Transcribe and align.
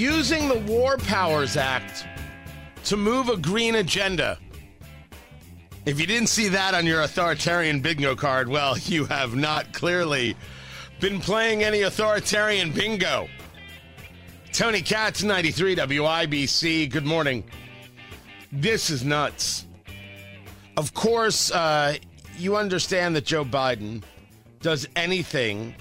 Using 0.00 0.48
the 0.48 0.58
War 0.60 0.96
Powers 0.96 1.58
Act 1.58 2.06
to 2.84 2.96
move 2.96 3.28
a 3.28 3.36
green 3.36 3.74
agenda. 3.74 4.38
If 5.84 6.00
you 6.00 6.06
didn't 6.06 6.28
see 6.28 6.48
that 6.48 6.72
on 6.72 6.86
your 6.86 7.02
authoritarian 7.02 7.82
bingo 7.82 8.16
card, 8.16 8.48
well, 8.48 8.78
you 8.86 9.04
have 9.04 9.34
not 9.34 9.74
clearly 9.74 10.36
been 11.00 11.20
playing 11.20 11.62
any 11.64 11.82
authoritarian 11.82 12.72
bingo. 12.72 13.28
Tony 14.54 14.80
Katz, 14.80 15.22
93 15.22 15.76
WIBC. 15.76 16.90
Good 16.90 17.04
morning. 17.04 17.44
This 18.50 18.88
is 18.88 19.04
nuts. 19.04 19.66
Of 20.78 20.94
course, 20.94 21.50
uh, 21.50 21.96
you 22.38 22.56
understand 22.56 23.14
that 23.16 23.26
Joe 23.26 23.44
Biden 23.44 24.02
does 24.62 24.88
anything 24.96 25.74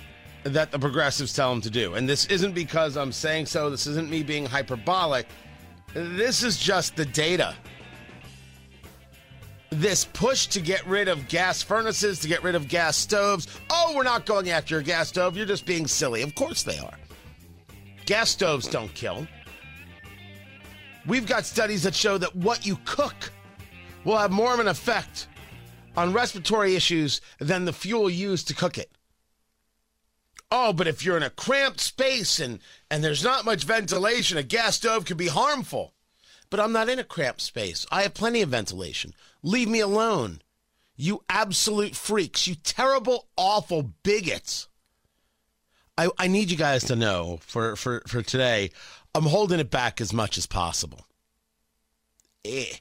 that 0.53 0.71
the 0.71 0.80
progressives 0.80 1.34
tell 1.34 1.52
him 1.52 1.62
to 1.62 1.70
do. 1.70 1.95
And 1.95 2.08
this 2.08 2.26
isn't 2.27 2.53
because 2.53 2.98
I'm 2.98 3.12
saying 3.12 3.48
so, 3.48 3.70
this 3.70 3.88
isn't 3.88 4.09
me 4.09 4.23
being 4.23 4.45
hyperbolic. 4.45 5.28
This 5.94 6.44
is 6.44 6.58
just 6.58 6.95
the 6.95 7.05
data. 7.05 7.55
This 9.72 10.05
push 10.05 10.47
to 10.47 10.61
get 10.61 10.86
rid 10.88 11.08
of 11.08 11.27
gas 11.27 11.61
furnaces, 11.61 12.20
to 12.20 12.27
get 12.27 12.44
rid 12.44 12.55
of 12.55 12.67
gas 12.67 12.97
stoves. 12.97 13.47
Oh, 13.70 13.94
we're 13.95 14.03
not 14.03 14.25
going 14.25 14.50
after 14.50 14.75
your 14.75 14.81
gas 14.81 15.09
stove. 15.09 15.38
You're 15.38 15.45
just 15.45 15.66
being 15.66 15.88
silly. 15.88 16.22
Of 16.22 16.36
course 16.36 16.64
they 16.64 16.80
are. 16.80 16.97
Gas 18.05 18.30
stoves 18.30 18.67
don't 18.67 18.94
kill. 18.94 19.27
We've 21.05 21.27
got 21.27 21.45
studies 21.45 21.83
that 21.83 21.95
show 21.95 22.17
that 22.17 22.36
what 22.36 22.66
you 22.66 22.77
cook 22.86 23.31
will 24.03 24.17
have 24.17 24.31
more 24.31 24.53
of 24.53 24.59
an 24.59 24.67
effect 24.67 25.27
on 25.95 26.14
respiratory 26.14 26.75
issues 26.75 27.22
than 27.39 27.66
the 27.66 27.73
fuel 27.73 28.09
used 28.09 28.47
to 28.47 28.55
cook 28.55 28.77
it. 28.77 28.92
Oh, 30.52 30.73
but 30.73 30.88
if 30.88 31.05
you're 31.05 31.17
in 31.17 31.23
a 31.23 31.30
cramped 31.30 31.80
space 31.80 32.39
and, 32.39 32.59
and 32.89 33.03
there's 33.03 33.23
not 33.23 33.45
much 33.45 33.64
ventilation, 33.64 34.38
a 34.38 34.44
gas 34.44 34.78
stove 34.78 35.05
could 35.05 35.17
be 35.17 35.28
harmful. 35.28 35.94
But 36.50 36.59
I'm 36.59 36.72
not 36.72 36.89
in 36.89 36.97
a 36.97 37.03
cramped 37.03 37.42
space. 37.42 37.86
I 37.92 38.02
have 38.02 38.16
plenty 38.16 38.42
of 38.42 38.50
ventilation. 38.50 39.14
Leave 39.44 39.70
me 39.70 39.80
alone. 39.80 40.42
You 40.95 41.23
absolute 41.30 41.95
freaks. 41.95 42.47
You 42.47 42.55
terrible, 42.55 43.27
awful 43.38 43.94
bigots. 44.03 44.67
I, 45.97 46.09
I 46.17 46.27
need 46.27 46.50
you 46.50 46.58
guys 46.58 46.83
to 46.86 46.95
know 46.95 47.39
for, 47.42 47.75
for, 47.75 48.02
for 48.08 48.23
today, 48.23 48.72
I'm 49.14 49.25
holding 49.25 49.59
it 49.59 49.70
back 49.70 50.02
as 50.02 50.14
much 50.14 50.38
as 50.38 50.47
possible. 50.47 51.05
Eh. 52.44 52.73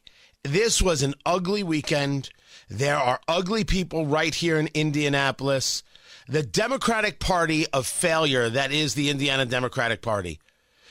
This 0.44 0.80
was 0.80 1.02
an 1.02 1.14
ugly 1.26 1.62
weekend. 1.62 2.30
There 2.70 2.96
are 2.96 3.20
ugly 3.28 3.64
people 3.64 4.06
right 4.06 4.34
here 4.34 4.58
in 4.58 4.68
Indianapolis 4.72 5.82
the 6.28 6.42
Democratic 6.42 7.18
Party 7.18 7.66
of 7.68 7.86
failure 7.86 8.50
that 8.50 8.70
is 8.70 8.94
the 8.94 9.08
Indiana 9.08 9.46
Democratic 9.46 10.02
Party. 10.02 10.38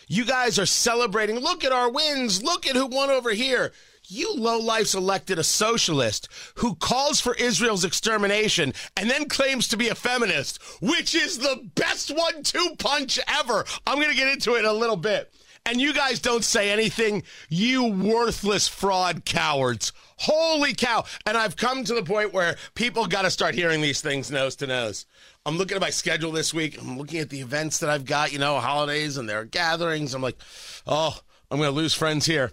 You 0.07 0.25
guys 0.25 0.57
are 0.57 0.66
celebrating. 0.66 1.38
Look 1.39 1.63
at 1.63 1.71
our 1.71 1.91
wins. 1.91 2.41
Look 2.41 2.66
at 2.66 2.75
who 2.75 2.88
won 2.88 3.09
over 3.09 3.31
here. 3.31 3.71
You 4.08 4.35
lowlifes 4.38 4.95
elected 4.95 5.37
a 5.37 5.43
socialist 5.43 6.30
who 6.55 6.76
calls 6.76 7.20
for 7.20 7.36
Israel's 7.36 7.83
extermination 7.83 8.73
and 8.95 9.09
then 9.09 9.27
claims 9.27 9.67
to 9.67 9.77
be 9.77 9.89
a 9.89 9.95
feminist, 9.95 10.61
which 10.81 11.14
is 11.14 11.37
the 11.37 11.70
best 11.76 12.09
one 12.09 12.42
two 12.42 12.76
punch 12.80 13.20
ever. 13.27 13.65
I'm 13.86 13.97
going 13.97 14.09
to 14.09 14.15
get 14.15 14.31
into 14.31 14.55
it 14.55 14.59
in 14.59 14.65
a 14.65 14.73
little 14.73 14.95
bit. 14.95 15.31
And 15.65 15.81
you 15.81 15.93
guys 15.93 16.20
don't 16.20 16.45
say 16.45 16.70
anything, 16.70 17.23
you 17.49 17.83
worthless 17.83 18.70
fraud 18.70 19.26
cowards. 19.26 19.92
Holy 20.17 20.73
cow. 20.73 21.05
And 21.26 21.38
I've 21.38 21.55
come 21.55 21.83
to 21.83 21.94
the 21.94 22.04
point 22.04 22.33
where 22.33 22.55
people 22.76 23.05
got 23.05 23.22
to 23.23 23.32
start 23.32 23.55
hearing 23.55 23.82
these 23.82 24.02
things 24.02 24.32
nose 24.32 24.55
to 24.58 24.67
nose. 24.67 25.05
I'm 25.45 25.58
looking 25.58 25.76
at 25.76 25.82
my 25.82 25.89
schedule 25.89 26.32
this 26.32 26.54
week. 26.54 26.82
I'm 26.82 26.98
looking 26.98 27.20
at 27.20 27.30
the 27.30 27.39
events 27.39 27.80
that 27.80 27.89
I've 27.89 28.05
got, 28.05 28.33
you 28.33 28.39
know, 28.39 28.60
holidays 28.60 29.17
and 29.17 29.30
their 29.30 29.45
gatherings. 29.45 30.14
I'm 30.14 30.22
like, 30.22 30.38
oh, 30.86 31.17
I'm 31.50 31.58
going 31.58 31.70
to 31.70 31.76
lose 31.76 31.94
friends 31.94 32.26
here. 32.26 32.52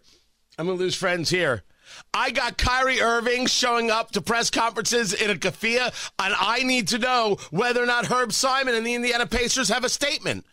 I'm 0.59 0.67
going 0.67 0.79
to 0.79 0.85
lose 0.85 0.95
friends 0.95 1.31
here. 1.31 1.65
I 2.13 2.31
got 2.31 2.59
Kyrie 2.59 3.01
Irving 3.01 3.47
showing 3.47 3.91
up 3.91 4.13
to 4.13 4.21
press 4.21 4.51
conferences 4.51 5.13
in 5.13 5.31
a 5.31 5.35
keffiyeh, 5.35 6.11
and 6.19 6.35
I 6.39 6.63
need 6.63 6.89
to 6.89 6.99
know 6.99 7.37
whether 7.51 7.83
or 7.83 7.87
not 7.87 8.07
Herb 8.07 8.33
Simon 8.33 8.75
and 8.75 8.87
the 8.87 8.95
Indiana 8.95 9.27
Pacers 9.27 9.69
have 9.69 9.85
a 9.85 9.89
statement. 9.89 10.45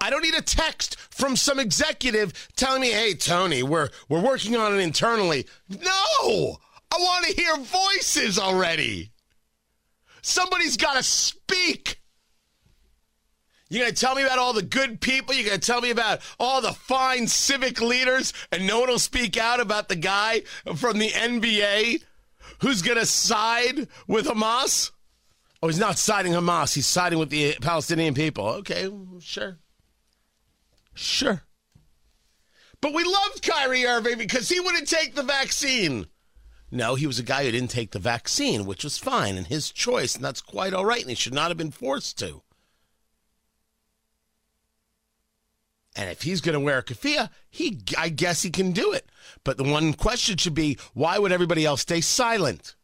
I 0.00 0.10
don't 0.10 0.22
need 0.22 0.34
a 0.34 0.42
text 0.42 0.98
from 0.98 1.36
some 1.36 1.58
executive 1.58 2.32
telling 2.56 2.80
me, 2.80 2.90
"Hey, 2.90 3.14
Tony, 3.14 3.62
we're 3.62 3.90
we're 4.08 4.20
working 4.20 4.56
on 4.56 4.74
it 4.74 4.80
internally." 4.80 5.46
No, 5.68 6.58
I 6.90 6.96
want 6.98 7.26
to 7.26 7.32
hear 7.32 7.56
voices 7.56 8.38
already. 8.38 9.10
Somebody's 10.22 10.76
got 10.76 10.94
to 10.94 11.02
speak. 11.02 12.00
You're 13.68 13.82
going 13.84 13.94
to 13.94 14.00
tell 14.00 14.14
me 14.14 14.22
about 14.22 14.38
all 14.38 14.52
the 14.52 14.62
good 14.62 15.00
people. 15.00 15.34
You're 15.34 15.48
going 15.48 15.60
to 15.60 15.66
tell 15.66 15.80
me 15.80 15.90
about 15.90 16.20
all 16.38 16.60
the 16.60 16.72
fine 16.72 17.26
civic 17.26 17.80
leaders, 17.80 18.32
and 18.52 18.66
no 18.66 18.80
one 18.80 18.88
will 18.88 18.98
speak 18.98 19.36
out 19.36 19.58
about 19.58 19.88
the 19.88 19.96
guy 19.96 20.42
from 20.76 20.98
the 20.98 21.08
NBA 21.08 22.02
who's 22.60 22.82
going 22.82 22.98
to 22.98 23.06
side 23.06 23.88
with 24.06 24.26
Hamas. 24.26 24.92
Oh, 25.62 25.68
he's 25.68 25.78
not 25.78 25.98
siding 25.98 26.32
Hamas. 26.32 26.74
He's 26.74 26.86
siding 26.86 27.18
with 27.18 27.30
the 27.30 27.56
Palestinian 27.60 28.14
people. 28.14 28.46
Okay, 28.46 28.88
sure. 29.18 29.58
Sure. 30.94 31.42
But 32.80 32.94
we 32.94 33.04
loved 33.04 33.42
Kyrie 33.42 33.86
Irving 33.86 34.18
because 34.18 34.48
he 34.48 34.60
wouldn't 34.60 34.88
take 34.88 35.14
the 35.14 35.22
vaccine. 35.22 36.06
No, 36.70 36.96
he 36.96 37.06
was 37.06 37.18
a 37.18 37.22
guy 37.22 37.44
who 37.44 37.52
didn't 37.52 37.70
take 37.70 37.92
the 37.92 37.98
vaccine, 37.98 38.66
which 38.66 38.84
was 38.84 38.98
fine 38.98 39.36
and 39.36 39.46
his 39.46 39.70
choice, 39.70 40.14
and 40.14 40.24
that's 40.24 40.40
quite 40.40 40.74
all 40.74 40.84
right, 40.84 41.00
and 41.00 41.10
he 41.10 41.14
should 41.14 41.32
not 41.32 41.48
have 41.48 41.56
been 41.56 41.70
forced 41.70 42.18
to. 42.18 42.42
And 45.96 46.10
if 46.10 46.22
he's 46.22 46.40
going 46.40 46.54
to 46.54 46.60
wear 46.60 46.78
a 46.78 46.82
keffiyeh, 46.82 47.30
he, 47.48 47.80
I 47.96 48.08
guess 48.08 48.42
he 48.42 48.50
can 48.50 48.72
do 48.72 48.92
it. 48.92 49.08
But 49.44 49.56
the 49.56 49.64
one 49.64 49.92
question 49.94 50.36
should 50.36 50.54
be, 50.54 50.76
why 50.92 51.18
would 51.18 51.30
everybody 51.30 51.64
else 51.64 51.82
stay 51.82 52.00
silent? 52.00 52.74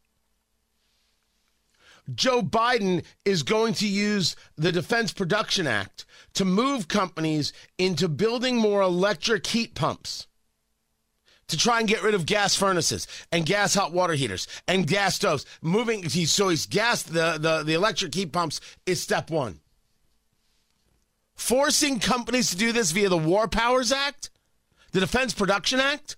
Joe 2.15 2.41
Biden 2.41 3.03
is 3.25 3.43
going 3.43 3.73
to 3.75 3.87
use 3.87 4.35
the 4.55 4.71
Defense 4.71 5.11
Production 5.11 5.67
Act 5.67 6.05
to 6.33 6.45
move 6.45 6.87
companies 6.87 7.53
into 7.77 8.07
building 8.07 8.57
more 8.57 8.81
electric 8.81 9.45
heat 9.47 9.75
pumps 9.75 10.27
to 11.51 11.57
try 11.57 11.79
and 11.79 11.87
get 11.87 12.01
rid 12.01 12.13
of 12.13 12.25
gas 12.25 12.55
furnaces 12.55 13.07
and 13.31 13.45
gas 13.45 13.73
hot 13.73 13.91
water 13.91 14.13
heaters 14.13 14.47
and 14.67 14.87
gas 14.87 15.15
stoves. 15.15 15.45
Moving 15.61 16.07
so 16.07 16.49
he's 16.49 16.65
gas 16.65 17.03
the, 17.03 17.37
the, 17.37 17.63
the 17.63 17.73
electric 17.73 18.15
heat 18.15 18.31
pumps 18.31 18.61
is 18.85 19.01
step 19.01 19.29
one. 19.29 19.59
Forcing 21.35 21.99
companies 21.99 22.51
to 22.51 22.55
do 22.55 22.71
this 22.71 22.91
via 22.91 23.09
the 23.09 23.17
War 23.17 23.47
Powers 23.47 23.91
Act, 23.91 24.29
the 24.91 24.99
Defense 24.99 25.33
Production 25.33 25.79
Act, 25.79 26.15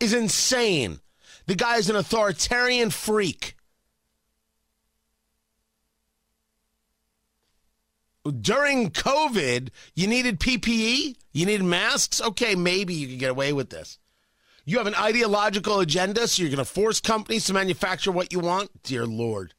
is 0.00 0.14
insane. 0.14 1.00
The 1.46 1.56
guy 1.56 1.76
is 1.76 1.90
an 1.90 1.96
authoritarian 1.96 2.90
freak. 2.90 3.56
During 8.30 8.90
COVID, 8.90 9.68
you 9.94 10.06
needed 10.06 10.40
PPE, 10.40 11.16
you 11.32 11.46
needed 11.46 11.64
masks. 11.64 12.20
Okay, 12.20 12.54
maybe 12.54 12.94
you 12.94 13.08
could 13.08 13.18
get 13.18 13.30
away 13.30 13.52
with 13.52 13.70
this. 13.70 13.98
You 14.64 14.78
have 14.78 14.86
an 14.86 14.94
ideological 14.94 15.80
agenda, 15.80 16.26
so 16.26 16.42
you're 16.42 16.50
going 16.50 16.56
to 16.58 16.64
force 16.64 17.00
companies 17.00 17.44
to 17.46 17.52
manufacture 17.52 18.10
what 18.10 18.32
you 18.32 18.40
want. 18.40 18.82
Dear 18.82 19.04
Lord, 19.04 19.52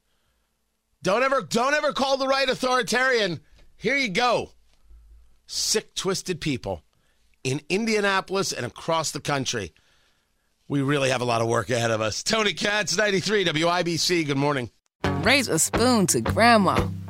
don't 1.03 1.21
ever, 1.21 1.41
don't 1.41 1.75
ever 1.75 1.93
call 1.93 2.17
the 2.17 2.27
right 2.27 2.49
authoritarian. 2.49 3.39
Here 3.77 3.97
you 3.97 4.09
go, 4.09 4.51
sick, 5.45 5.93
twisted 5.93 6.41
people 6.41 6.81
in 7.43 7.61
Indianapolis 7.69 8.51
and 8.51 8.65
across 8.65 9.11
the 9.11 9.21
country. 9.21 9.73
We 10.67 10.81
really 10.81 11.11
have 11.11 11.21
a 11.21 11.25
lot 11.25 11.41
of 11.41 11.47
work 11.47 11.69
ahead 11.69 11.91
of 11.91 12.01
us. 12.01 12.23
Tony 12.23 12.53
Katz, 12.53 12.97
93 12.97 13.45
WIBC. 13.45 14.25
Good 14.25 14.37
morning. 14.37 14.71
Raise 15.21 15.47
a 15.47 15.59
spoon 15.59 16.07
to 16.07 16.21
Grandma, 16.21 16.87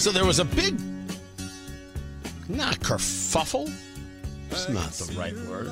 So 0.00 0.10
there 0.10 0.24
was 0.24 0.38
a 0.38 0.46
big, 0.46 0.80
not 2.48 2.80
kerfuffle. 2.80 3.70
That's 4.48 4.66
not 4.70 4.92
the 4.92 5.12
right 5.12 5.36
word. 5.46 5.70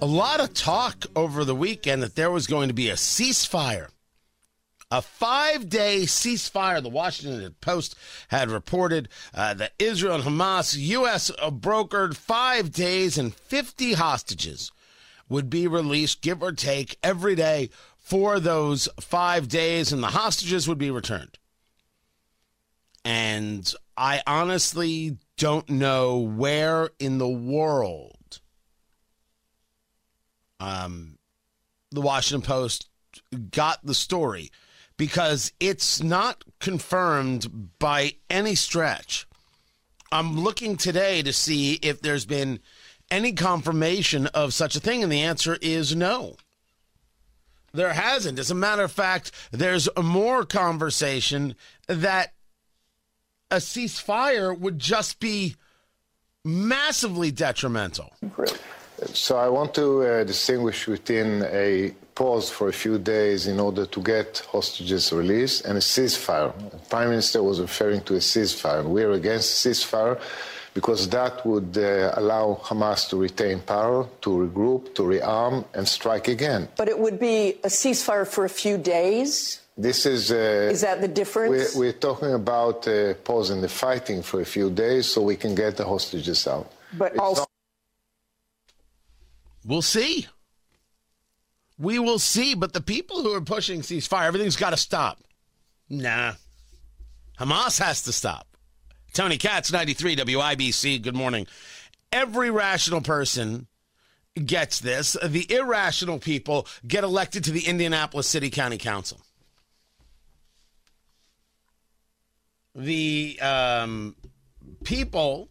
A 0.00 0.06
lot 0.06 0.40
of 0.40 0.54
talk 0.54 1.04
over 1.14 1.44
the 1.44 1.54
weekend 1.54 2.02
that 2.02 2.14
there 2.14 2.30
was 2.30 2.46
going 2.46 2.68
to 2.68 2.74
be 2.74 2.88
a 2.88 2.94
ceasefire, 2.94 3.90
a 4.90 5.02
five 5.02 5.68
day 5.68 6.04
ceasefire. 6.04 6.82
The 6.82 6.88
Washington 6.88 7.54
Post 7.60 7.94
had 8.28 8.48
reported 8.48 9.10
uh, 9.34 9.52
that 9.52 9.74
Israel 9.78 10.14
and 10.14 10.24
Hamas, 10.24 10.74
U.S. 10.74 11.30
brokered 11.38 12.16
five 12.16 12.72
days 12.72 13.18
and 13.18 13.34
50 13.34 13.92
hostages 13.92 14.72
would 15.28 15.50
be 15.50 15.66
released, 15.66 16.22
give 16.22 16.42
or 16.42 16.52
take, 16.52 16.96
every 17.02 17.34
day 17.34 17.68
for 17.98 18.40
those 18.40 18.88
five 18.98 19.46
days, 19.46 19.92
and 19.92 20.02
the 20.02 20.08
hostages 20.08 20.66
would 20.66 20.78
be 20.78 20.90
returned. 20.90 21.36
And 23.06 23.72
I 23.96 24.20
honestly 24.26 25.16
don't 25.38 25.70
know 25.70 26.18
where 26.18 26.90
in 26.98 27.18
the 27.18 27.28
world 27.28 28.40
um, 30.58 31.16
the 31.92 32.00
Washington 32.00 32.44
Post 32.44 32.88
got 33.52 33.78
the 33.86 33.94
story 33.94 34.50
because 34.96 35.52
it's 35.60 36.02
not 36.02 36.42
confirmed 36.58 37.78
by 37.78 38.14
any 38.28 38.56
stretch. 38.56 39.28
I'm 40.10 40.40
looking 40.40 40.76
today 40.76 41.22
to 41.22 41.32
see 41.32 41.74
if 41.74 42.02
there's 42.02 42.26
been 42.26 42.58
any 43.08 43.34
confirmation 43.34 44.26
of 44.28 44.52
such 44.52 44.74
a 44.74 44.80
thing, 44.80 45.04
and 45.04 45.12
the 45.12 45.22
answer 45.22 45.58
is 45.62 45.94
no. 45.94 46.38
There 47.72 47.92
hasn't. 47.92 48.40
As 48.40 48.50
a 48.50 48.54
matter 48.56 48.82
of 48.82 48.90
fact, 48.90 49.30
there's 49.52 49.88
more 49.96 50.44
conversation 50.44 51.54
that 51.86 52.32
a 53.50 53.56
ceasefire 53.56 54.58
would 54.58 54.78
just 54.78 55.20
be 55.20 55.56
massively 56.44 57.30
detrimental. 57.30 58.12
So 59.12 59.36
I 59.36 59.48
want 59.48 59.74
to 59.74 60.02
uh, 60.02 60.24
distinguish 60.24 60.86
between 60.86 61.42
a 61.42 61.94
pause 62.14 62.48
for 62.48 62.68
a 62.68 62.72
few 62.72 62.98
days 62.98 63.46
in 63.46 63.60
order 63.60 63.84
to 63.84 64.02
get 64.02 64.42
hostages 64.50 65.12
released 65.12 65.66
and 65.66 65.76
a 65.76 65.80
ceasefire. 65.80 66.52
The 66.70 66.78
Prime 66.88 67.10
Minister 67.10 67.42
was 67.42 67.60
referring 67.60 68.00
to 68.02 68.14
a 68.14 68.20
ceasefire. 68.20 68.84
We're 68.84 69.12
against 69.12 69.64
ceasefire 69.64 70.18
because 70.72 71.08
that 71.10 71.44
would 71.44 71.76
uh, 71.76 72.12
allow 72.14 72.58
Hamas 72.62 73.08
to 73.10 73.16
retain 73.16 73.60
power, 73.60 74.06
to 74.22 74.30
regroup, 74.30 74.94
to 74.94 75.02
rearm, 75.02 75.64
and 75.74 75.86
strike 75.86 76.28
again. 76.28 76.68
But 76.76 76.88
it 76.88 76.98
would 76.98 77.20
be 77.20 77.58
a 77.64 77.68
ceasefire 77.68 78.26
for 78.26 78.44
a 78.44 78.48
few 78.48 78.78
days? 78.78 79.60
This 79.76 80.06
is. 80.06 80.32
Uh, 80.32 80.70
is 80.72 80.80
that 80.80 81.00
the 81.00 81.08
difference? 81.08 81.74
We're, 81.74 81.80
we're 81.80 81.92
talking 81.92 82.32
about 82.32 82.88
uh, 82.88 83.14
pausing 83.24 83.60
the 83.60 83.68
fighting 83.68 84.22
for 84.22 84.40
a 84.40 84.44
few 84.44 84.70
days 84.70 85.06
so 85.06 85.20
we 85.20 85.36
can 85.36 85.54
get 85.54 85.76
the 85.76 85.84
hostages 85.84 86.46
out. 86.46 86.72
But 86.96 87.12
it's 87.12 87.20
also. 87.20 87.40
Not- 87.42 87.50
we'll 89.66 89.82
see. 89.82 90.26
We 91.78 91.98
will 91.98 92.18
see. 92.18 92.54
But 92.54 92.72
the 92.72 92.80
people 92.80 93.22
who 93.22 93.34
are 93.34 93.42
pushing 93.42 93.82
ceasefire, 93.82 94.24
everything's 94.24 94.56
got 94.56 94.70
to 94.70 94.78
stop. 94.78 95.18
Nah. 95.90 96.32
Hamas 97.38 97.78
has 97.78 98.02
to 98.04 98.12
stop. 98.12 98.46
Tony 99.12 99.36
Katz, 99.36 99.70
93 99.70 100.16
WIBC. 100.16 101.02
Good 101.02 101.14
morning. 101.14 101.46
Every 102.12 102.50
rational 102.50 103.02
person 103.02 103.66
gets 104.42 104.80
this. 104.80 105.18
The 105.22 105.46
irrational 105.52 106.18
people 106.18 106.66
get 106.86 107.04
elected 107.04 107.44
to 107.44 107.50
the 107.50 107.66
Indianapolis 107.66 108.26
City 108.26 108.48
County 108.48 108.78
Council. 108.78 109.20
The 112.76 113.38
um, 113.40 114.14
people 114.84 115.48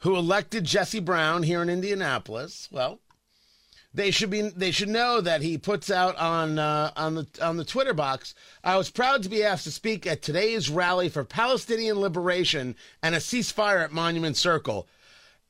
who 0.00 0.16
elected 0.16 0.64
Jesse 0.64 1.00
Brown 1.00 1.42
here 1.42 1.60
in 1.60 1.68
Indianapolis, 1.68 2.68
well, 2.70 3.00
they 3.92 4.12
should 4.12 4.30
be 4.30 4.42
they 4.42 4.70
should 4.70 4.88
know 4.88 5.20
that 5.20 5.42
he 5.42 5.58
puts 5.58 5.90
out 5.90 6.14
on 6.16 6.58
uh, 6.58 6.92
on 6.94 7.16
the 7.16 7.26
on 7.42 7.56
the 7.56 7.64
Twitter 7.64 7.94
box. 7.94 8.34
I 8.62 8.76
was 8.76 8.90
proud 8.90 9.24
to 9.24 9.28
be 9.28 9.42
asked 9.42 9.64
to 9.64 9.72
speak 9.72 10.06
at 10.06 10.22
today's 10.22 10.70
rally 10.70 11.08
for 11.08 11.24
Palestinian 11.24 11.98
liberation 11.98 12.76
and 13.02 13.14
a 13.14 13.18
ceasefire 13.18 13.82
at 13.82 13.92
Monument 13.92 14.36
Circle. 14.36 14.86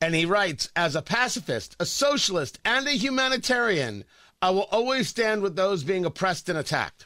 And 0.01 0.15
he 0.15 0.25
writes, 0.25 0.69
as 0.77 0.95
a 0.95 1.01
pacifist, 1.01 1.75
a 1.77 1.85
socialist, 1.85 2.57
and 2.63 2.87
a 2.87 2.91
humanitarian, 2.91 4.05
I 4.41 4.49
will 4.51 4.67
always 4.71 5.09
stand 5.09 5.41
with 5.41 5.57
those 5.57 5.83
being 5.83 6.05
oppressed 6.05 6.47
and 6.47 6.57
attacked. 6.57 7.05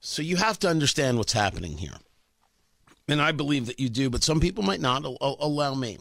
So 0.00 0.22
you 0.22 0.36
have 0.36 0.58
to 0.60 0.68
understand 0.68 1.18
what's 1.18 1.34
happening 1.34 1.76
here 1.76 1.98
and 3.08 3.20
I 3.20 3.32
believe 3.32 3.66
that 3.66 3.80
you 3.80 3.88
do, 3.88 4.10
but 4.10 4.22
some 4.22 4.40
people 4.40 4.62
might 4.62 4.80
not. 4.80 5.04
allow 5.04 5.74
me. 5.74 5.98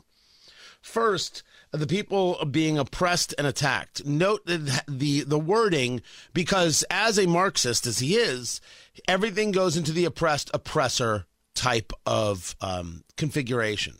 First, 0.81 1.43
the 1.71 1.87
people 1.87 2.43
being 2.49 2.77
oppressed 2.77 3.33
and 3.37 3.47
attacked. 3.47 4.05
Note 4.05 4.45
the, 4.45 4.83
the 4.87 5.21
the 5.21 5.39
wording 5.39 6.01
because 6.33 6.83
as 6.89 7.17
a 7.17 7.27
Marxist 7.27 7.87
as 7.87 7.99
he 7.99 8.15
is, 8.15 8.61
everything 9.07 9.51
goes 9.51 9.77
into 9.77 9.91
the 9.91 10.05
oppressed 10.05 10.51
oppressor 10.53 11.25
type 11.53 11.93
of 12.05 12.55
um, 12.61 13.03
configuration. 13.17 13.95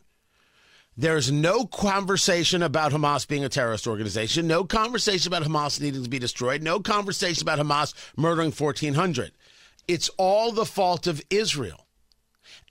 There's 0.97 1.31
no 1.31 1.65
conversation 1.65 2.61
about 2.61 2.91
Hamas 2.91 3.27
being 3.27 3.45
a 3.45 3.49
terrorist 3.49 3.87
organization. 3.87 4.45
No 4.45 4.65
conversation 4.65 5.31
about 5.31 5.47
Hamas 5.47 5.79
needing 5.79 6.03
to 6.03 6.09
be 6.09 6.19
destroyed. 6.19 6.61
No 6.61 6.81
conversation 6.81 7.43
about 7.43 7.59
Hamas 7.59 7.93
murdering 8.17 8.51
1,400. 8.51 9.31
It's 9.87 10.09
all 10.17 10.51
the 10.51 10.65
fault 10.65 11.07
of 11.07 11.21
Israel. 11.29 11.87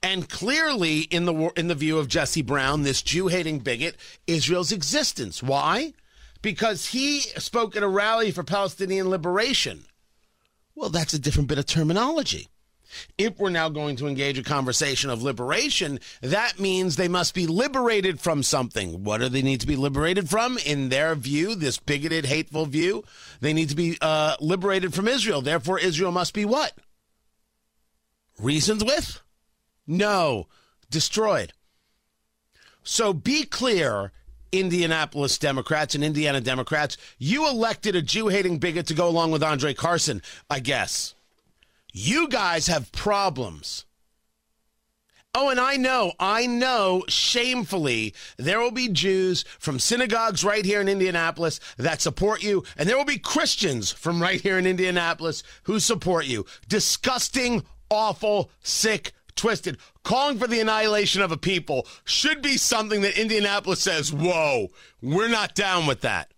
And 0.03 0.27
clearly, 0.27 1.01
in 1.01 1.25
the 1.25 1.51
in 1.55 1.67
the 1.67 1.75
view 1.75 1.99
of 1.99 2.07
Jesse 2.07 2.41
Brown, 2.41 2.81
this 2.83 3.03
Jew-hating 3.03 3.59
bigot, 3.59 3.95
Israel's 4.25 4.71
existence. 4.71 5.43
Why? 5.43 5.93
Because 6.41 6.87
he 6.87 7.19
spoke 7.19 7.75
at 7.75 7.83
a 7.83 7.87
rally 7.87 8.31
for 8.31 8.43
Palestinian 8.43 9.09
liberation. 9.09 9.85
Well, 10.73 10.89
that's 10.89 11.13
a 11.13 11.19
different 11.19 11.49
bit 11.49 11.59
of 11.59 11.67
terminology. 11.67 12.47
If 13.17 13.37
we're 13.39 13.51
now 13.51 13.69
going 13.69 13.95
to 13.97 14.07
engage 14.07 14.37
a 14.39 14.43
conversation 14.43 15.09
of 15.09 15.21
liberation, 15.21 15.99
that 16.21 16.59
means 16.59 16.95
they 16.95 17.07
must 17.07 17.33
be 17.33 17.47
liberated 17.47 18.19
from 18.19 18.43
something. 18.43 19.03
What 19.03 19.19
do 19.19 19.29
they 19.29 19.41
need 19.41 19.61
to 19.61 19.67
be 19.67 19.75
liberated 19.75 20.29
from? 20.29 20.57
In 20.65 20.89
their 20.89 21.15
view, 21.15 21.55
this 21.55 21.77
bigoted, 21.77 22.25
hateful 22.25 22.65
view, 22.65 23.03
they 23.39 23.53
need 23.53 23.69
to 23.69 23.75
be 23.75 23.97
uh, 24.01 24.35
liberated 24.41 24.93
from 24.93 25.07
Israel. 25.07 25.41
Therefore, 25.41 25.79
Israel 25.79 26.11
must 26.11 26.33
be 26.33 26.43
what? 26.43 26.73
Reasons 28.39 28.83
with? 28.83 29.21
No, 29.87 30.47
destroyed. 30.89 31.53
So 32.83 33.13
be 33.13 33.43
clear, 33.43 34.11
Indianapolis 34.51 35.37
Democrats 35.37 35.95
and 35.95 36.03
Indiana 36.03 36.41
Democrats. 36.41 36.97
You 37.17 37.47
elected 37.47 37.95
a 37.95 38.01
Jew 38.01 38.27
hating 38.27 38.59
bigot 38.59 38.87
to 38.87 38.93
go 38.93 39.07
along 39.07 39.31
with 39.31 39.43
Andre 39.43 39.73
Carson, 39.73 40.21
I 40.49 40.59
guess. 40.59 41.15
You 41.93 42.27
guys 42.27 42.67
have 42.67 42.91
problems. 42.91 43.85
Oh, 45.33 45.49
and 45.49 45.61
I 45.61 45.77
know, 45.77 46.11
I 46.19 46.45
know 46.45 47.05
shamefully 47.07 48.13
there 48.35 48.59
will 48.59 48.71
be 48.71 48.89
Jews 48.89 49.45
from 49.59 49.79
synagogues 49.79 50.43
right 50.43 50.65
here 50.65 50.81
in 50.81 50.89
Indianapolis 50.89 51.61
that 51.77 52.01
support 52.01 52.43
you, 52.43 52.65
and 52.77 52.87
there 52.87 52.97
will 52.97 53.05
be 53.05 53.17
Christians 53.17 53.91
from 53.91 54.21
right 54.21 54.41
here 54.41 54.57
in 54.57 54.67
Indianapolis 54.67 55.41
who 55.63 55.79
support 55.79 56.25
you. 56.25 56.45
Disgusting, 56.67 57.63
awful, 57.89 58.51
sick 58.61 59.13
twisted. 59.41 59.77
Calling 60.03 60.37
for 60.37 60.45
the 60.45 60.59
annihilation 60.59 61.23
of 61.23 61.31
a 61.31 61.37
people 61.37 61.87
should 62.05 62.43
be 62.43 62.57
something 62.57 63.01
that 63.01 63.19
Indianapolis 63.19 63.81
says, 63.81 64.13
whoa, 64.13 64.67
we're 65.01 65.27
not 65.27 65.55
down 65.55 65.87
with 65.87 66.01
that. 66.01 66.31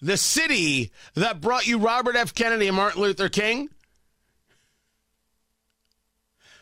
The 0.00 0.16
city 0.16 0.92
that 1.14 1.40
brought 1.40 1.66
you 1.66 1.78
Robert 1.78 2.14
F. 2.14 2.32
Kennedy 2.32 2.68
and 2.68 2.76
Martin 2.76 3.02
Luther 3.02 3.28
King. 3.28 3.68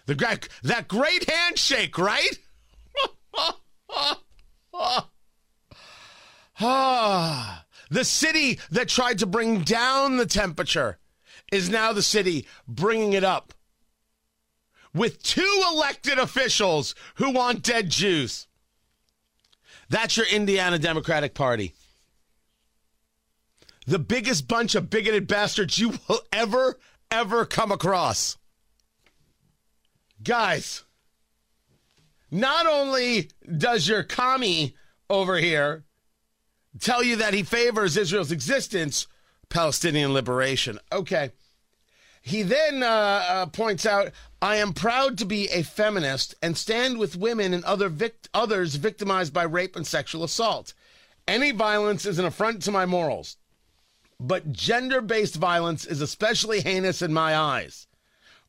The 0.06 0.48
that 0.62 0.88
great 0.88 1.28
handshake, 1.28 1.98
right? 1.98 2.38
ah, 6.58 7.64
the 7.90 8.04
city 8.04 8.60
that 8.70 8.88
tried 8.88 9.18
to 9.18 9.26
bring 9.26 9.60
down 9.60 10.16
the 10.16 10.24
temperature 10.24 10.98
is 11.52 11.68
now 11.68 11.92
the 11.92 12.02
city 12.02 12.46
bringing 12.66 13.12
it 13.12 13.24
up 13.24 13.52
with 14.96 15.22
two 15.22 15.62
elected 15.70 16.18
officials 16.18 16.94
who 17.16 17.30
want 17.30 17.62
dead 17.62 17.90
Jews. 17.90 18.46
That's 19.88 20.16
your 20.16 20.26
Indiana 20.26 20.78
Democratic 20.78 21.34
Party. 21.34 21.74
The 23.86 23.98
biggest 23.98 24.48
bunch 24.48 24.74
of 24.74 24.90
bigoted 24.90 25.28
bastards 25.28 25.78
you 25.78 25.94
will 26.08 26.20
ever, 26.32 26.78
ever 27.10 27.44
come 27.44 27.70
across. 27.70 28.36
Guys, 30.22 30.82
not 32.30 32.66
only 32.66 33.30
does 33.56 33.86
your 33.86 34.02
commie 34.02 34.74
over 35.08 35.36
here 35.36 35.84
tell 36.80 37.02
you 37.02 37.16
that 37.16 37.34
he 37.34 37.42
favors 37.42 37.96
Israel's 37.96 38.32
existence, 38.32 39.06
Palestinian 39.48 40.12
liberation. 40.12 40.80
Okay. 40.90 41.30
He 42.26 42.42
then 42.42 42.82
uh, 42.82 42.86
uh, 42.86 43.46
points 43.46 43.86
out, 43.86 44.10
I 44.42 44.56
am 44.56 44.72
proud 44.72 45.16
to 45.18 45.24
be 45.24 45.46
a 45.46 45.62
feminist 45.62 46.34
and 46.42 46.58
stand 46.58 46.98
with 46.98 47.14
women 47.14 47.54
and 47.54 47.62
other 47.62 47.88
vict- 47.88 48.28
others 48.34 48.74
victimized 48.74 49.32
by 49.32 49.44
rape 49.44 49.76
and 49.76 49.86
sexual 49.86 50.24
assault. 50.24 50.74
Any 51.28 51.52
violence 51.52 52.04
is 52.04 52.18
an 52.18 52.24
affront 52.24 52.62
to 52.62 52.72
my 52.72 52.84
morals, 52.84 53.36
but 54.18 54.50
gender 54.50 55.00
based 55.00 55.36
violence 55.36 55.86
is 55.86 56.00
especially 56.00 56.62
heinous 56.62 57.00
in 57.00 57.12
my 57.12 57.36
eyes. 57.36 57.86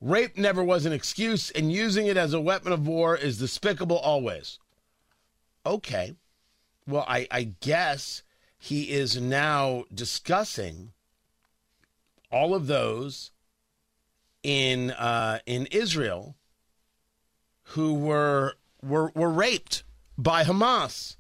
Rape 0.02 0.40
never 0.40 0.64
was 0.64 0.88
an 0.88 0.92
excuse, 0.92 1.52
and 1.52 1.72
using 1.72 2.08
it 2.08 2.18
as 2.18 2.34
a 2.34 2.42
weapon 2.42 2.72
of 2.72 2.88
war 2.88 3.16
is 3.16 3.38
despicable 3.38 4.00
always. 4.00 4.58
Okay. 5.68 6.16
Well, 6.88 7.06
I, 7.08 7.28
I 7.30 7.54
guess 7.62 8.24
he 8.58 8.90
is 8.90 9.22
now 9.22 9.84
discussing 9.94 10.94
all 12.32 12.56
of 12.56 12.66
those 12.66 13.30
in 14.48 14.92
uh, 14.92 15.40
in 15.46 15.66
Israel 15.68 16.38
who 17.72 17.94
were 17.94 18.54
were 18.82 19.12
were 19.14 19.30
raped 19.30 19.84
by 20.18 20.46
Hamas. 20.46 21.18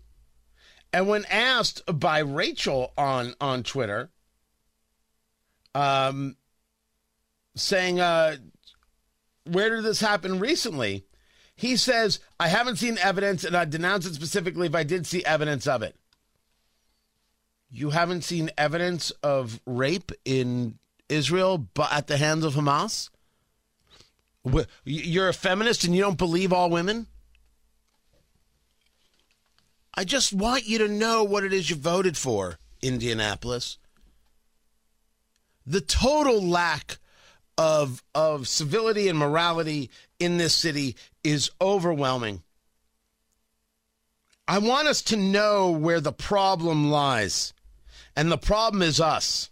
And 0.93 1.09
when 1.09 1.25
asked 1.25 1.81
by 1.87 2.19
Rachel 2.19 2.93
on 2.97 3.35
on 3.41 3.63
Twitter, 3.63 4.11
um, 5.75 6.37
saying, 7.53 7.99
uh, 7.99 8.37
"Where 9.43 9.75
did 9.75 9.83
this 9.83 9.99
happen 9.99 10.39
recently?" 10.39 11.05
He 11.53 11.75
says, 11.75 12.21
"I 12.39 12.47
haven't 12.47 12.77
seen 12.77 12.97
evidence, 12.97 13.43
and 13.43 13.57
I 13.57 13.65
denounce 13.65 14.05
it 14.05 14.15
specifically 14.15 14.67
if 14.67 14.75
I 14.75 14.83
did 14.83 15.05
see 15.05 15.25
evidence 15.25 15.67
of 15.67 15.81
it." 15.81 15.97
You 17.69 17.89
haven't 17.89 18.23
seen 18.23 18.51
evidence 18.57 19.11
of 19.21 19.59
rape 19.65 20.13
in 20.23 20.79
Israel, 21.09 21.57
but 21.57 21.91
at 21.91 22.07
the 22.07 22.15
hands 22.15 22.45
of 22.45 22.53
Hamas? 22.53 23.09
You're 24.83 25.29
a 25.29 25.33
feminist 25.33 25.83
and 25.83 25.95
you 25.95 26.01
don't 26.01 26.17
believe 26.17 26.53
all 26.53 26.69
women? 26.69 27.07
I 29.93 30.03
just 30.03 30.31
want 30.31 30.67
you 30.67 30.77
to 30.79 30.87
know 30.87 31.23
what 31.23 31.43
it 31.43 31.53
is 31.53 31.69
you 31.69 31.75
voted 31.75 32.17
for, 32.17 32.59
Indianapolis. 32.81 33.77
The 35.65 35.81
total 35.81 36.41
lack 36.41 36.97
of 37.57 38.03
of 38.13 38.47
civility 38.47 39.07
and 39.07 39.17
morality 39.17 39.89
in 40.19 40.37
this 40.37 40.53
city 40.53 40.95
is 41.23 41.49
overwhelming. 41.59 42.43
I 44.47 44.59
want 44.59 44.87
us 44.87 45.01
to 45.03 45.17
know 45.17 45.71
where 45.71 45.99
the 45.99 46.13
problem 46.13 46.89
lies. 46.89 47.53
And 48.15 48.31
the 48.31 48.37
problem 48.37 48.81
is 48.81 49.01
us. 49.01 49.49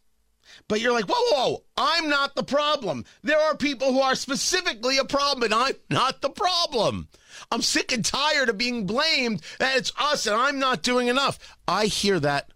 But 0.68 0.82
you're 0.82 0.94
like, 0.94 1.06
whoa, 1.06 1.16
whoa, 1.32 1.50
whoa, 1.50 1.64
I'm 1.78 2.10
not 2.10 2.36
the 2.36 2.44
problem. 2.44 3.06
There 3.24 3.40
are 3.40 3.56
people 3.56 3.94
who 3.94 4.02
are 4.02 4.16
specifically 4.16 4.98
a 4.98 5.06
problem, 5.06 5.44
and 5.44 5.54
I'm 5.54 5.76
not 5.90 6.22
the 6.22 6.30
problem. 6.30 7.08
I'm 7.52 7.62
sick 7.62 7.92
and 7.92 8.04
tired 8.04 8.50
of 8.50 8.58
being 8.58 8.86
blamed 8.86 9.42
that 9.60 9.78
it's 9.78 9.92
us 10.00 10.26
and 10.26 10.36
I'm 10.36 10.58
not 10.58 10.82
doing 10.82 11.08
enough. 11.08 11.38
I 11.68 11.86
hear 11.86 12.20
that. 12.22 12.50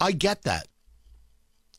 I 0.00 0.12
get 0.12 0.42
that. 0.42 0.68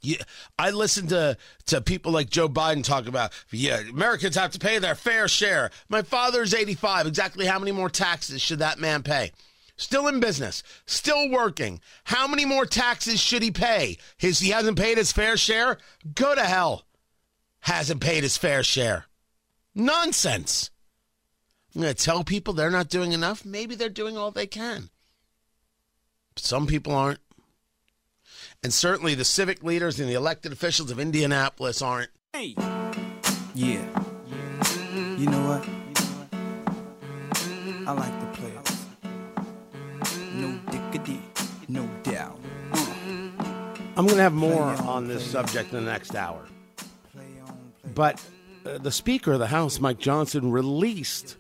Yeah, 0.02 0.24
I 0.60 0.72
listen 0.72 1.08
to, 1.08 1.38
to 1.68 1.80
people 1.80 2.12
like 2.12 2.30
Joe 2.30 2.50
Biden 2.50 2.84
talk 2.84 3.08
about, 3.08 3.32
yeah, 3.52 3.80
Americans 3.80 4.36
have 4.36 4.52
to 4.52 4.60
pay 4.60 4.78
their 4.78 4.96
fair 4.96 5.30
share. 5.30 5.72
My 5.88 6.02
father's 6.02 6.54
85. 6.54 7.08
Exactly 7.08 7.46
how 7.46 7.58
many 7.58 7.72
more 7.72 7.90
taxes 7.90 8.42
should 8.42 8.60
that 8.60 8.80
man 8.80 9.02
pay? 9.02 9.32
Still 9.76 10.08
in 10.08 10.20
business, 10.20 10.62
still 10.86 11.30
working. 11.30 11.82
How 12.06 12.28
many 12.28 12.46
more 12.46 12.66
taxes 12.66 13.20
should 13.20 13.42
he 13.42 13.52
pay? 13.52 13.98
His 14.18 14.40
he 14.40 14.50
hasn't 14.50 14.78
paid 14.78 14.98
his 14.98 15.12
fair 15.12 15.36
share? 15.36 15.78
Go 16.14 16.36
to 16.36 16.44
hell. 16.44 16.86
Hasn't 17.62 18.02
paid 18.02 18.24
his 18.24 18.38
fair 18.38 18.64
share. 18.64 19.06
Nonsense. 19.74 20.70
I'm 21.74 21.82
going 21.82 21.94
to 21.94 22.04
tell 22.04 22.24
people 22.24 22.54
they're 22.54 22.70
not 22.70 22.90
doing 22.90 23.14
enough. 23.14 23.44
Maybe 23.46 23.74
they're 23.74 23.90
doing 23.90 24.16
all 24.16 24.30
they 24.30 24.46
can. 24.46 24.90
Some 26.36 26.68
people 26.68 26.94
aren't. 26.94 27.20
And 28.62 28.72
certainly 28.74 29.16
the 29.16 29.26
civic 29.26 29.64
leaders 29.64 30.00
and 30.00 30.08
the 30.08 30.14
elected 30.14 30.52
officials 30.52 30.92
of 30.92 31.00
Indianapolis 31.00 31.82
aren't. 31.82 32.12
Hey. 32.32 32.56
Yeah. 33.56 33.86
You 35.18 35.28
know 35.30 35.48
what? 35.48 35.68
I 37.88 37.92
like 37.92 38.20
the. 38.20 38.33
No 40.34 40.60
dickity, 40.72 41.22
no 41.68 41.88
doubt. 42.02 42.40
I'm 43.96 44.06
going 44.08 44.18
to 44.18 44.24
have 44.24 44.34
more 44.34 44.64
on 44.64 45.08
this 45.08 45.24
subject 45.24 45.72
in 45.72 45.86
the 45.86 45.92
next 45.92 46.16
hour. 46.16 46.44
But 47.94 48.20
uh, 48.66 48.80
the 48.80 48.92
Speaker 48.92 49.34
of 49.34 49.40
the 49.40 49.48
House, 49.48 49.80
Mike 49.80 50.00
Johnson, 50.00 50.52
released 50.52 51.38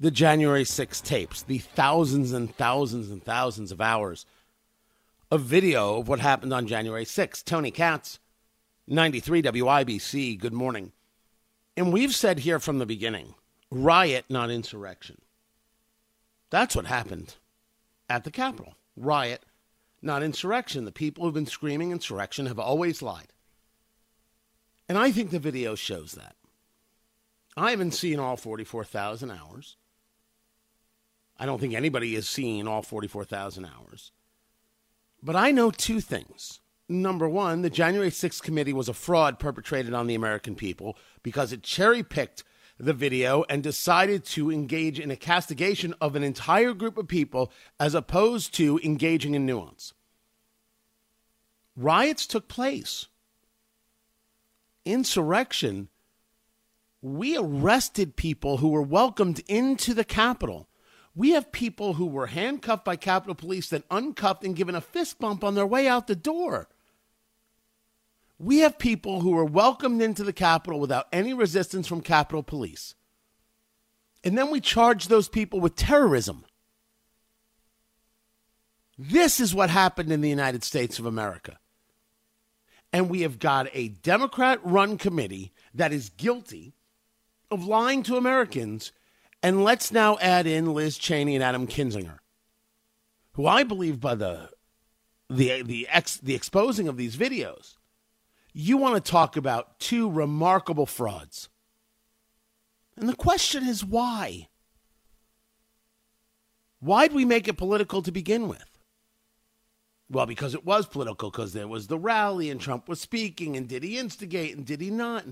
the 0.00 0.10
January 0.10 0.64
6 0.64 1.00
tapes, 1.02 1.42
the 1.42 1.58
thousands 1.58 2.32
and 2.32 2.54
thousands 2.56 3.10
and 3.10 3.22
thousands 3.22 3.70
of 3.70 3.82
hours 3.82 4.24
of 5.30 5.42
video 5.42 5.98
of 5.98 6.08
what 6.08 6.20
happened 6.20 6.54
on 6.54 6.66
January 6.66 7.04
6. 7.04 7.42
Tony 7.42 7.70
Katz, 7.70 8.18
93 8.86 9.42
WIBC, 9.42 10.38
good 10.38 10.54
morning. 10.54 10.92
And 11.76 11.92
we've 11.92 12.14
said 12.14 12.38
here 12.38 12.58
from 12.58 12.78
the 12.78 12.86
beginning 12.86 13.34
riot, 13.70 14.24
not 14.30 14.50
insurrection. 14.50 15.20
That's 16.48 16.74
what 16.74 16.86
happened 16.86 17.34
at 18.08 18.24
the 18.24 18.30
Capitol. 18.30 18.74
Riot, 18.96 19.44
not 20.02 20.22
insurrection. 20.22 20.84
The 20.84 20.92
people 20.92 21.24
who've 21.24 21.34
been 21.34 21.46
screaming 21.46 21.90
insurrection 21.90 22.46
have 22.46 22.58
always 22.58 23.02
lied. 23.02 23.32
And 24.88 24.96
I 24.96 25.10
think 25.10 25.30
the 25.30 25.38
video 25.38 25.74
shows 25.74 26.12
that. 26.12 26.36
I 27.56 27.70
haven't 27.70 27.92
seen 27.92 28.18
all 28.18 28.36
44,000 28.36 29.30
hours. 29.30 29.76
I 31.38 31.46
don't 31.46 31.60
think 31.60 31.74
anybody 31.74 32.14
has 32.14 32.28
seen 32.28 32.68
all 32.68 32.82
44,000 32.82 33.64
hours. 33.64 34.12
But 35.22 35.36
I 35.36 35.50
know 35.50 35.70
two 35.70 36.00
things. 36.00 36.60
Number 36.88 37.28
one, 37.28 37.62
the 37.62 37.70
January 37.70 38.10
6th 38.10 38.42
committee 38.42 38.72
was 38.72 38.88
a 38.88 38.94
fraud 38.94 39.38
perpetrated 39.38 39.92
on 39.92 40.06
the 40.06 40.14
American 40.14 40.54
people 40.54 40.96
because 41.22 41.52
it 41.52 41.62
cherry 41.62 42.02
picked 42.02 42.44
the 42.78 42.92
video 42.92 43.44
and 43.48 43.62
decided 43.62 44.24
to 44.24 44.50
engage 44.50 45.00
in 45.00 45.10
a 45.10 45.16
castigation 45.16 45.94
of 46.00 46.14
an 46.14 46.22
entire 46.22 46.72
group 46.72 46.98
of 46.98 47.08
people 47.08 47.50
as 47.80 47.94
opposed 47.94 48.54
to 48.54 48.80
engaging 48.84 49.34
in 49.34 49.46
nuance. 49.46 49.94
Riots 51.76 52.26
took 52.26 52.48
place. 52.48 53.06
Insurrection, 54.84 55.88
we 57.02 57.36
arrested 57.36 58.16
people 58.16 58.58
who 58.58 58.68
were 58.68 58.82
welcomed 58.82 59.42
into 59.48 59.94
the 59.94 60.04
Capitol. 60.04 60.68
We 61.14 61.30
have 61.30 61.52
people 61.52 61.94
who 61.94 62.06
were 62.06 62.26
handcuffed 62.26 62.84
by 62.84 62.96
Capitol 62.96 63.34
Police, 63.34 63.70
then 63.70 63.84
uncuffed 63.90 64.44
and 64.44 64.56
given 64.56 64.74
a 64.74 64.80
fist 64.80 65.18
bump 65.18 65.42
on 65.42 65.54
their 65.54 65.66
way 65.66 65.88
out 65.88 66.06
the 66.06 66.16
door. 66.16 66.68
We 68.38 68.58
have 68.58 68.78
people 68.78 69.20
who 69.20 69.30
were 69.30 69.44
welcomed 69.44 70.02
into 70.02 70.22
the 70.22 70.32
Capitol 70.32 70.78
without 70.78 71.06
any 71.12 71.32
resistance 71.32 71.86
from 71.86 72.02
Capitol 72.02 72.42
Police. 72.42 72.94
And 74.22 74.36
then 74.36 74.50
we 74.50 74.60
charge 74.60 75.08
those 75.08 75.28
people 75.28 75.60
with 75.60 75.76
terrorism. 75.76 76.44
This 78.98 79.40
is 79.40 79.54
what 79.54 79.70
happened 79.70 80.12
in 80.12 80.20
the 80.20 80.28
United 80.28 80.64
States 80.64 80.98
of 80.98 81.06
America. 81.06 81.58
And 82.92 83.08
we 83.08 83.22
have 83.22 83.38
got 83.38 83.68
a 83.72 83.88
Democrat 83.88 84.58
run 84.64 84.98
committee 84.98 85.52
that 85.74 85.92
is 85.92 86.10
guilty 86.10 86.74
of 87.50 87.66
lying 87.66 88.02
to 88.04 88.16
Americans. 88.16 88.92
And 89.42 89.64
let's 89.64 89.92
now 89.92 90.18
add 90.20 90.46
in 90.46 90.74
Liz 90.74 90.98
Cheney 90.98 91.34
and 91.34 91.44
Adam 91.44 91.66
Kinzinger, 91.66 92.18
who 93.32 93.46
I 93.46 93.62
believe 93.62 94.00
by 94.00 94.14
the 94.14 94.50
the 95.28 95.62
the 95.62 95.88
ex, 95.88 96.16
the 96.18 96.34
exposing 96.34 96.88
of 96.88 96.96
these 96.96 97.16
videos 97.16 97.75
you 98.58 98.78
want 98.78 98.94
to 98.94 99.10
talk 99.10 99.36
about 99.36 99.78
two 99.78 100.10
remarkable 100.10 100.86
frauds. 100.86 101.50
And 102.96 103.06
the 103.06 103.14
question 103.14 103.64
is 103.64 103.84
why? 103.84 104.48
Why'd 106.80 107.12
we 107.12 107.26
make 107.26 107.48
it 107.48 107.58
political 107.58 108.00
to 108.00 108.10
begin 108.10 108.48
with? 108.48 108.64
Well, 110.08 110.24
because 110.24 110.54
it 110.54 110.64
was 110.64 110.86
political, 110.86 111.30
because 111.30 111.52
there 111.52 111.68
was 111.68 111.88
the 111.88 111.98
rally 111.98 112.48
and 112.48 112.58
Trump 112.58 112.88
was 112.88 112.98
speaking, 112.98 113.58
and 113.58 113.68
did 113.68 113.82
he 113.82 113.98
instigate 113.98 114.56
and 114.56 114.64
did 114.64 114.80
he 114.80 114.88
not? 114.88 115.26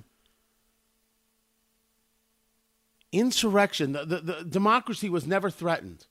Insurrection. 3.11 3.93
The, 3.93 4.05
the, 4.05 4.21
the 4.21 4.45
democracy 4.45 5.09
was 5.09 5.27
never 5.27 5.49
threatened. 5.49 6.09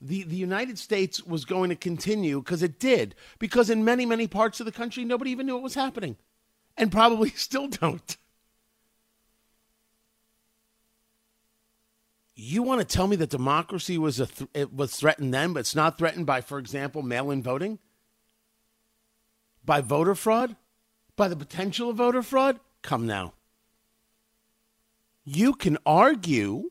The, 0.00 0.22
the 0.22 0.36
United 0.36 0.78
States 0.78 1.24
was 1.24 1.44
going 1.44 1.70
to 1.70 1.76
continue 1.76 2.40
because 2.40 2.62
it 2.62 2.78
did. 2.78 3.16
Because 3.40 3.68
in 3.68 3.84
many, 3.84 4.06
many 4.06 4.28
parts 4.28 4.60
of 4.60 4.66
the 4.66 4.70
country, 4.70 5.04
nobody 5.04 5.32
even 5.32 5.46
knew 5.46 5.54
what 5.54 5.64
was 5.64 5.74
happening. 5.74 6.16
And 6.82 6.90
probably 6.90 7.30
still 7.36 7.68
don't. 7.68 8.16
You 12.34 12.64
want 12.64 12.80
to 12.80 12.84
tell 12.84 13.06
me 13.06 13.14
that 13.14 13.30
democracy 13.30 13.98
was 13.98 14.18
a 14.18 14.26
th- 14.26 14.50
it 14.52 14.74
was 14.74 14.96
threatened 14.96 15.32
then, 15.32 15.52
but 15.52 15.60
it's 15.60 15.76
not 15.76 15.96
threatened 15.96 16.26
by, 16.26 16.40
for 16.40 16.58
example, 16.58 17.02
mail-in 17.02 17.40
voting, 17.40 17.78
by 19.64 19.80
voter 19.80 20.16
fraud, 20.16 20.56
by 21.14 21.28
the 21.28 21.36
potential 21.36 21.90
of 21.90 21.98
voter 21.98 22.20
fraud? 22.20 22.58
Come 22.82 23.06
now. 23.06 23.34
You 25.24 25.52
can 25.52 25.78
argue 25.86 26.68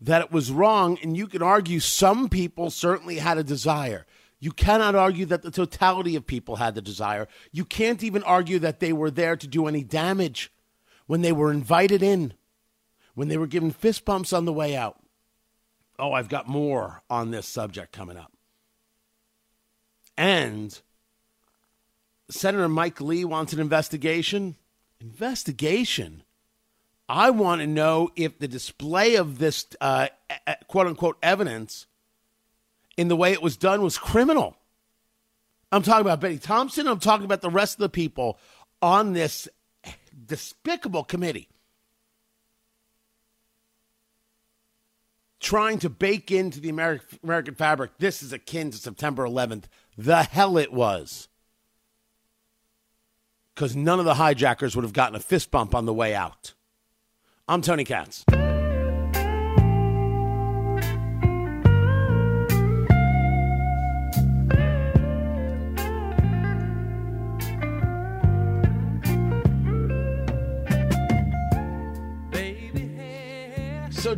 that 0.00 0.22
it 0.22 0.32
was 0.32 0.50
wrong, 0.50 0.98
and 1.04 1.16
you 1.16 1.28
can 1.28 1.40
argue 1.42 1.78
some 1.78 2.28
people 2.28 2.70
certainly 2.70 3.18
had 3.18 3.38
a 3.38 3.44
desire. 3.44 4.06
You 4.40 4.52
cannot 4.52 4.94
argue 4.94 5.26
that 5.26 5.42
the 5.42 5.50
totality 5.50 6.14
of 6.14 6.26
people 6.26 6.56
had 6.56 6.74
the 6.74 6.82
desire. 6.82 7.26
You 7.50 7.64
can't 7.64 8.02
even 8.02 8.22
argue 8.22 8.58
that 8.60 8.78
they 8.78 8.92
were 8.92 9.10
there 9.10 9.36
to 9.36 9.46
do 9.46 9.66
any 9.66 9.82
damage 9.82 10.52
when 11.06 11.22
they 11.22 11.32
were 11.32 11.50
invited 11.50 12.02
in 12.02 12.34
when 13.18 13.26
they 13.26 13.36
were 13.36 13.48
given 13.48 13.72
fist 13.72 14.04
bumps 14.04 14.32
on 14.32 14.44
the 14.44 14.52
way 14.52 14.76
out. 14.76 14.96
Oh, 15.98 16.12
I've 16.12 16.28
got 16.28 16.46
more 16.46 17.02
on 17.10 17.32
this 17.32 17.48
subject 17.48 17.90
coming 17.92 18.16
up. 18.16 18.32
And 20.16 20.80
Senator 22.30 22.68
Mike 22.68 23.00
Lee 23.00 23.24
wants 23.24 23.52
an 23.52 23.58
investigation. 23.58 24.54
Investigation? 25.00 26.22
I 27.08 27.30
want 27.30 27.60
to 27.60 27.66
know 27.66 28.10
if 28.14 28.38
the 28.38 28.46
display 28.46 29.16
of 29.16 29.38
this 29.38 29.66
uh, 29.80 30.06
quote 30.68 30.86
unquote 30.86 31.18
evidence 31.20 31.87
in 32.98 33.08
the 33.08 33.16
way 33.16 33.32
it 33.32 33.40
was 33.40 33.56
done 33.56 33.80
was 33.80 33.96
criminal. 33.96 34.58
I'm 35.72 35.82
talking 35.82 36.02
about 36.02 36.20
Bennie 36.20 36.38
Thompson. 36.38 36.86
I'm 36.86 36.98
talking 36.98 37.24
about 37.24 37.40
the 37.40 37.48
rest 37.48 37.76
of 37.76 37.80
the 37.80 37.88
people 37.88 38.38
on 38.82 39.14
this 39.14 39.48
despicable 40.26 41.04
committee. 41.04 41.48
trying 45.40 45.78
to 45.78 45.88
bake 45.88 46.30
into 46.30 46.60
the 46.60 46.68
American, 46.68 47.18
American 47.22 47.54
fabric 47.54 47.92
this 47.98 48.22
is 48.22 48.32
akin 48.32 48.70
to 48.70 48.76
September 48.76 49.24
11th. 49.24 49.64
The 49.96 50.22
hell 50.22 50.58
it 50.58 50.72
was. 50.72 51.28
Because 53.54 53.74
none 53.74 53.98
of 53.98 54.04
the 54.04 54.14
hijackers 54.14 54.76
would 54.76 54.84
have 54.84 54.92
gotten 54.92 55.16
a 55.16 55.20
fist 55.20 55.50
bump 55.50 55.74
on 55.74 55.86
the 55.86 55.94
way 55.94 56.14
out. 56.14 56.54
I'm 57.48 57.62
Tony 57.62 57.84
Katz. 57.84 58.24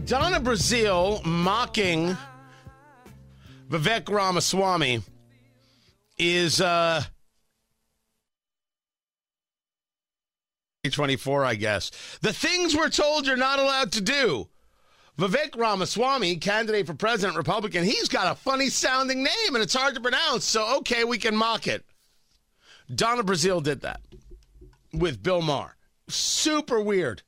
Donna 0.05 0.41
Brazile 0.41 1.25
mocking 1.25 2.17
Vivek 3.69 4.09
Ramaswamy 4.09 5.03
is 6.19 6.61
uh 6.61 7.03
24, 10.91 11.45
I 11.45 11.55
guess. 11.57 11.91
The 12.23 12.33
things 12.33 12.75
we're 12.75 12.89
told 12.89 13.27
you're 13.27 13.37
not 13.37 13.59
allowed 13.59 13.93
to 13.93 14.01
do. 14.01 14.49
Vivek 15.19 15.57
Ramaswamy, 15.57 16.37
candidate 16.37 16.87
for 16.87 16.95
president, 16.95 17.37
Republican, 17.37 17.85
he's 17.85 18.09
got 18.09 18.33
a 18.33 18.35
funny 18.35 18.71
sounding 18.71 19.23
name 19.23 19.55
and 19.55 19.63
it's 19.63 19.75
hard 19.75 19.95
to 19.95 20.01
pronounce, 20.01 20.45
so 20.45 20.79
okay, 20.79 21.05
we 21.05 21.19
can 21.19 21.37
mock 21.37 21.67
it. 21.67 21.85
Donna 22.95 23.23
Brazile 23.23 23.63
did 23.63 23.83
that 23.83 24.01
with 24.93 25.23
Bill 25.23 25.43
Maher. 25.43 25.77
Super 26.09 26.81
weird. 26.81 27.23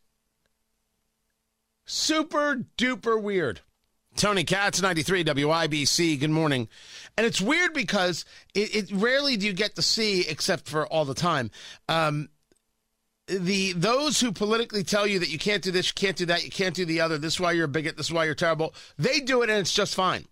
Super 1.84 2.64
duper 2.78 3.20
weird. 3.20 3.60
Tony 4.16 4.44
Katz, 4.44 4.82
93 4.82 5.24
WIBC. 5.24 6.20
Good 6.20 6.30
morning. 6.30 6.68
And 7.16 7.26
it's 7.26 7.40
weird 7.40 7.72
because 7.72 8.24
it, 8.54 8.74
it, 8.74 8.92
rarely 8.92 9.36
do 9.36 9.46
you 9.46 9.52
get 9.52 9.74
to 9.76 9.82
see, 9.82 10.26
except 10.28 10.68
for 10.68 10.86
all 10.86 11.04
the 11.04 11.14
time, 11.14 11.50
um, 11.88 12.28
the 13.26 13.72
those 13.72 14.20
who 14.20 14.32
politically 14.32 14.82
tell 14.82 15.06
you 15.06 15.18
that 15.18 15.30
you 15.30 15.38
can't 15.38 15.62
do 15.62 15.70
this, 15.70 15.88
you 15.88 15.92
can't 15.94 16.16
do 16.16 16.26
that, 16.26 16.44
you 16.44 16.50
can't 16.50 16.74
do 16.74 16.84
the 16.84 17.00
other. 17.00 17.18
This 17.18 17.34
is 17.34 17.40
why 17.40 17.52
you're 17.52 17.66
a 17.66 17.68
bigot. 17.68 17.96
This 17.96 18.06
is 18.06 18.12
why 18.12 18.24
you're 18.24 18.34
terrible. 18.34 18.74
They 18.98 19.20
do 19.20 19.42
it, 19.42 19.48
and 19.48 19.58
it's 19.58 19.72
just 19.72 19.94
fine. 19.94 20.26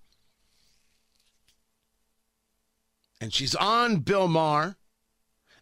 And 3.21 3.33
she's 3.33 3.55
on 3.55 3.99
Bill 3.99 4.29
Maher. 4.29 4.77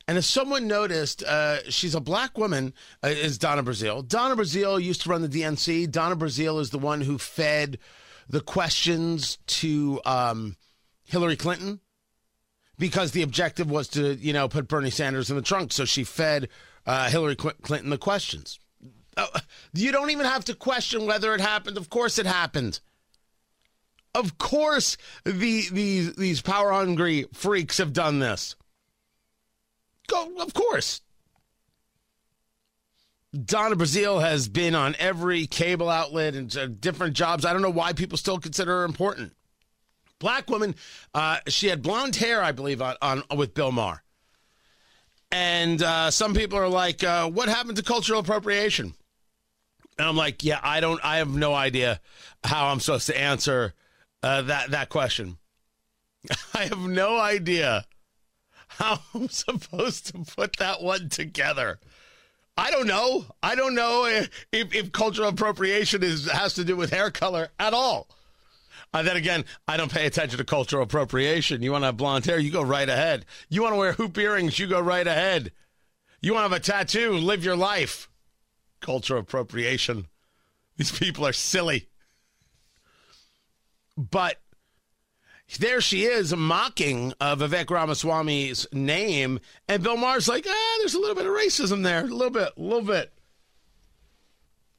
And 0.08 0.16
as 0.16 0.26
someone 0.26 0.66
noticed, 0.66 1.22
uh, 1.22 1.58
she's 1.68 1.94
a 1.94 2.00
black 2.00 2.38
woman, 2.38 2.72
uh, 3.04 3.08
is 3.08 3.36
Donna 3.36 3.62
Brazile. 3.62 4.08
Donna 4.08 4.34
Brazile 4.34 4.82
used 4.82 5.02
to 5.02 5.10
run 5.10 5.20
the 5.20 5.28
DNC. 5.28 5.90
Donna 5.90 6.16
Brazile 6.16 6.60
is 6.60 6.70
the 6.70 6.78
one 6.78 7.02
who 7.02 7.18
fed 7.18 7.78
the 8.26 8.40
questions 8.40 9.36
to 9.46 10.00
um, 10.06 10.56
Hillary 11.04 11.36
Clinton 11.36 11.80
because 12.78 13.10
the 13.12 13.22
objective 13.22 13.70
was 13.70 13.86
to, 13.88 14.14
you 14.14 14.32
know, 14.32 14.48
put 14.48 14.66
Bernie 14.66 14.88
Sanders 14.88 15.28
in 15.28 15.36
the 15.36 15.42
trunk. 15.42 15.72
So 15.72 15.84
she 15.84 16.04
fed 16.04 16.48
uh, 16.86 17.10
Hillary 17.10 17.36
Clinton 17.36 17.90
the 17.90 17.98
questions. 17.98 18.58
Uh, 19.14 19.26
you 19.74 19.92
don't 19.92 20.10
even 20.10 20.24
have 20.24 20.44
to 20.46 20.54
question 20.54 21.04
whether 21.04 21.34
it 21.34 21.40
happened. 21.42 21.76
Of 21.76 21.90
course 21.90 22.18
it 22.18 22.24
happened. 22.24 22.80
Of 24.14 24.38
course, 24.38 24.96
the, 25.24 25.68
these 25.70 26.14
these 26.14 26.40
power 26.40 26.72
hungry 26.72 27.26
freaks 27.34 27.76
have 27.76 27.92
done 27.92 28.20
this. 28.20 28.56
Go, 30.08 30.32
of 30.40 30.52
course. 30.54 31.02
Donna 33.44 33.76
Brazile 33.76 34.22
has 34.22 34.48
been 34.48 34.74
on 34.74 34.96
every 34.98 35.46
cable 35.46 35.90
outlet 35.90 36.34
and 36.34 36.80
different 36.80 37.14
jobs. 37.14 37.44
I 37.44 37.52
don't 37.52 37.62
know 37.62 37.70
why 37.70 37.92
people 37.92 38.16
still 38.16 38.38
consider 38.38 38.78
her 38.80 38.84
important. 38.84 39.34
Black 40.18 40.48
woman. 40.50 40.74
Uh, 41.14 41.38
she 41.46 41.68
had 41.68 41.82
blonde 41.82 42.16
hair, 42.16 42.42
I 42.42 42.52
believe, 42.52 42.80
on, 42.80 42.96
on 43.02 43.22
with 43.36 43.54
Bill 43.54 43.70
Maher. 43.70 44.02
And 45.30 45.82
uh, 45.82 46.10
some 46.10 46.34
people 46.34 46.58
are 46.58 46.68
like, 46.68 47.04
uh, 47.04 47.28
"What 47.28 47.50
happened 47.50 47.76
to 47.76 47.82
cultural 47.82 48.20
appropriation?" 48.20 48.94
And 49.98 50.08
I'm 50.08 50.16
like, 50.16 50.42
"Yeah, 50.42 50.58
I 50.62 50.80
don't. 50.80 50.98
I 51.04 51.18
have 51.18 51.28
no 51.28 51.54
idea 51.54 52.00
how 52.42 52.68
I'm 52.68 52.80
supposed 52.80 53.08
to 53.08 53.20
answer 53.20 53.74
uh, 54.22 54.42
that 54.42 54.70
that 54.70 54.88
question. 54.88 55.36
I 56.54 56.64
have 56.64 56.80
no 56.80 57.20
idea." 57.20 57.84
how 58.84 59.00
I'm 59.14 59.28
supposed 59.28 60.06
to 60.08 60.34
put 60.36 60.56
that 60.58 60.82
one 60.82 61.08
together. 61.08 61.80
I 62.56 62.70
don't 62.70 62.86
know. 62.86 63.26
I 63.42 63.54
don't 63.54 63.74
know 63.74 64.06
if, 64.06 64.46
if 64.52 64.92
cultural 64.92 65.28
appropriation 65.28 66.02
is 66.02 66.30
has 66.30 66.54
to 66.54 66.64
do 66.64 66.76
with 66.76 66.90
hair 66.90 67.10
color 67.10 67.48
at 67.58 67.74
all. 67.74 68.08
Uh, 68.92 69.02
then 69.02 69.16
again, 69.16 69.44
I 69.66 69.76
don't 69.76 69.92
pay 69.92 70.06
attention 70.06 70.38
to 70.38 70.44
cultural 70.44 70.82
appropriation. 70.82 71.62
You 71.62 71.72
want 71.72 71.82
to 71.82 71.86
have 71.86 71.96
blonde 71.96 72.24
hair, 72.24 72.38
you 72.38 72.50
go 72.50 72.62
right 72.62 72.88
ahead. 72.88 73.26
You 73.48 73.62
want 73.62 73.74
to 73.74 73.78
wear 73.78 73.92
hoop 73.92 74.16
earrings, 74.16 74.58
you 74.58 74.66
go 74.66 74.80
right 74.80 75.06
ahead. 75.06 75.52
You 76.20 76.34
want 76.34 76.46
to 76.46 76.50
have 76.50 76.60
a 76.60 76.64
tattoo, 76.64 77.12
live 77.12 77.44
your 77.44 77.56
life. 77.56 78.08
Cultural 78.80 79.20
appropriation. 79.20 80.06
These 80.76 80.96
people 80.98 81.26
are 81.26 81.32
silly. 81.32 81.88
But 83.96 84.40
there 85.56 85.80
she 85.80 86.04
is 86.04 86.36
mocking 86.36 87.14
uh, 87.20 87.34
Vivek 87.34 87.70
Ramaswamy's 87.70 88.66
name, 88.72 89.40
and 89.66 89.82
Bill 89.82 89.96
Maher's 89.96 90.28
like, 90.28 90.44
ah, 90.46 90.76
there's 90.78 90.94
a 90.94 91.00
little 91.00 91.16
bit 91.16 91.26
of 91.26 91.32
racism 91.32 91.82
there, 91.82 92.02
a 92.02 92.06
little 92.06 92.30
bit, 92.30 92.52
a 92.56 92.60
little 92.60 92.82
bit. 92.82 93.12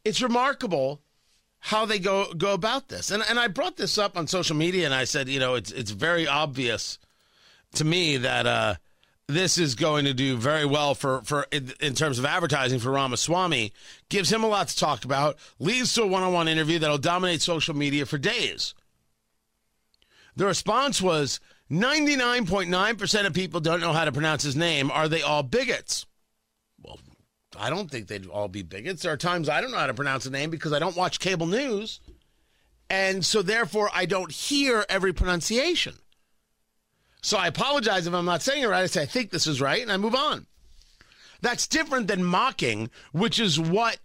It's 0.05 0.21
remarkable 0.21 1.01
how 1.59 1.85
they 1.85 1.99
go 1.99 2.31
go 2.33 2.53
about 2.53 2.87
this, 2.87 3.09
and 3.09 3.23
and 3.27 3.39
I 3.39 3.47
brought 3.47 3.77
this 3.77 3.97
up 3.97 4.15
on 4.15 4.27
social 4.27 4.55
media, 4.55 4.85
and 4.85 4.93
I 4.93 5.05
said, 5.05 5.27
you 5.27 5.39
know, 5.39 5.55
it's 5.55 5.71
it's 5.71 5.91
very 5.91 6.27
obvious 6.27 6.99
to 7.75 7.83
me 7.83 8.17
that 8.17 8.45
uh, 8.45 8.75
this 9.27 9.57
is 9.57 9.75
going 9.75 10.05
to 10.05 10.13
do 10.13 10.37
very 10.37 10.65
well 10.65 10.95
for 10.95 11.21
for 11.23 11.47
in, 11.51 11.73
in 11.79 11.95
terms 11.95 12.19
of 12.19 12.25
advertising 12.25 12.79
for 12.79 12.91
Ramaswamy. 12.91 13.73
Gives 14.09 14.31
him 14.31 14.43
a 14.43 14.47
lot 14.47 14.67
to 14.69 14.77
talk 14.77 15.03
about. 15.03 15.37
Leads 15.59 15.93
to 15.95 16.03
a 16.03 16.07
one 16.07 16.23
on 16.23 16.31
one 16.31 16.47
interview 16.47 16.79
that'll 16.79 16.97
dominate 16.97 17.41
social 17.41 17.75
media 17.75 18.05
for 18.05 18.17
days. 18.17 18.73
The 20.39 20.45
response 20.45 21.01
was 21.01 21.41
99.9% 21.69 23.25
of 23.25 23.33
people 23.33 23.59
don't 23.59 23.81
know 23.81 23.91
how 23.91 24.05
to 24.05 24.13
pronounce 24.13 24.41
his 24.41 24.55
name. 24.55 24.89
Are 24.89 25.09
they 25.09 25.21
all 25.21 25.43
bigots? 25.43 26.05
Well, 26.81 26.97
I 27.57 27.69
don't 27.69 27.91
think 27.91 28.07
they'd 28.07 28.25
all 28.25 28.47
be 28.47 28.63
bigots. 28.63 29.01
There 29.01 29.11
are 29.11 29.17
times 29.17 29.49
I 29.49 29.59
don't 29.59 29.71
know 29.71 29.77
how 29.77 29.87
to 29.87 29.93
pronounce 29.93 30.25
a 30.25 30.29
name 30.29 30.49
because 30.49 30.71
I 30.71 30.79
don't 30.79 30.95
watch 30.95 31.19
cable 31.19 31.45
news. 31.45 31.99
And 32.89 33.25
so 33.25 33.41
therefore 33.41 33.89
I 33.93 34.05
don't 34.05 34.31
hear 34.31 34.85
every 34.87 35.11
pronunciation. 35.11 35.95
So 37.21 37.37
I 37.37 37.47
apologize 37.47 38.07
if 38.07 38.13
I'm 38.13 38.23
not 38.23 38.41
saying 38.41 38.63
it 38.63 38.67
right. 38.67 38.83
I 38.83 38.85
say 38.85 39.01
I 39.01 39.07
think 39.07 39.31
this 39.31 39.45
is 39.45 39.59
right 39.59 39.81
and 39.81 39.91
I 39.91 39.97
move 39.97 40.15
on. 40.15 40.47
That's 41.41 41.67
different 41.67 42.07
than 42.07 42.23
mocking, 42.23 42.91
which 43.11 43.41
is 43.41 43.59
what 43.59 43.97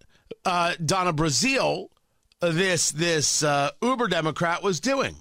uh, 0.45 0.75
Donna 0.85 1.13
Brazile 1.13 1.91
this 2.41 2.91
this 2.91 3.45
uh, 3.45 3.71
Uber 3.81 4.09
Democrat 4.09 4.65
was 4.65 4.81
doing. 4.81 5.15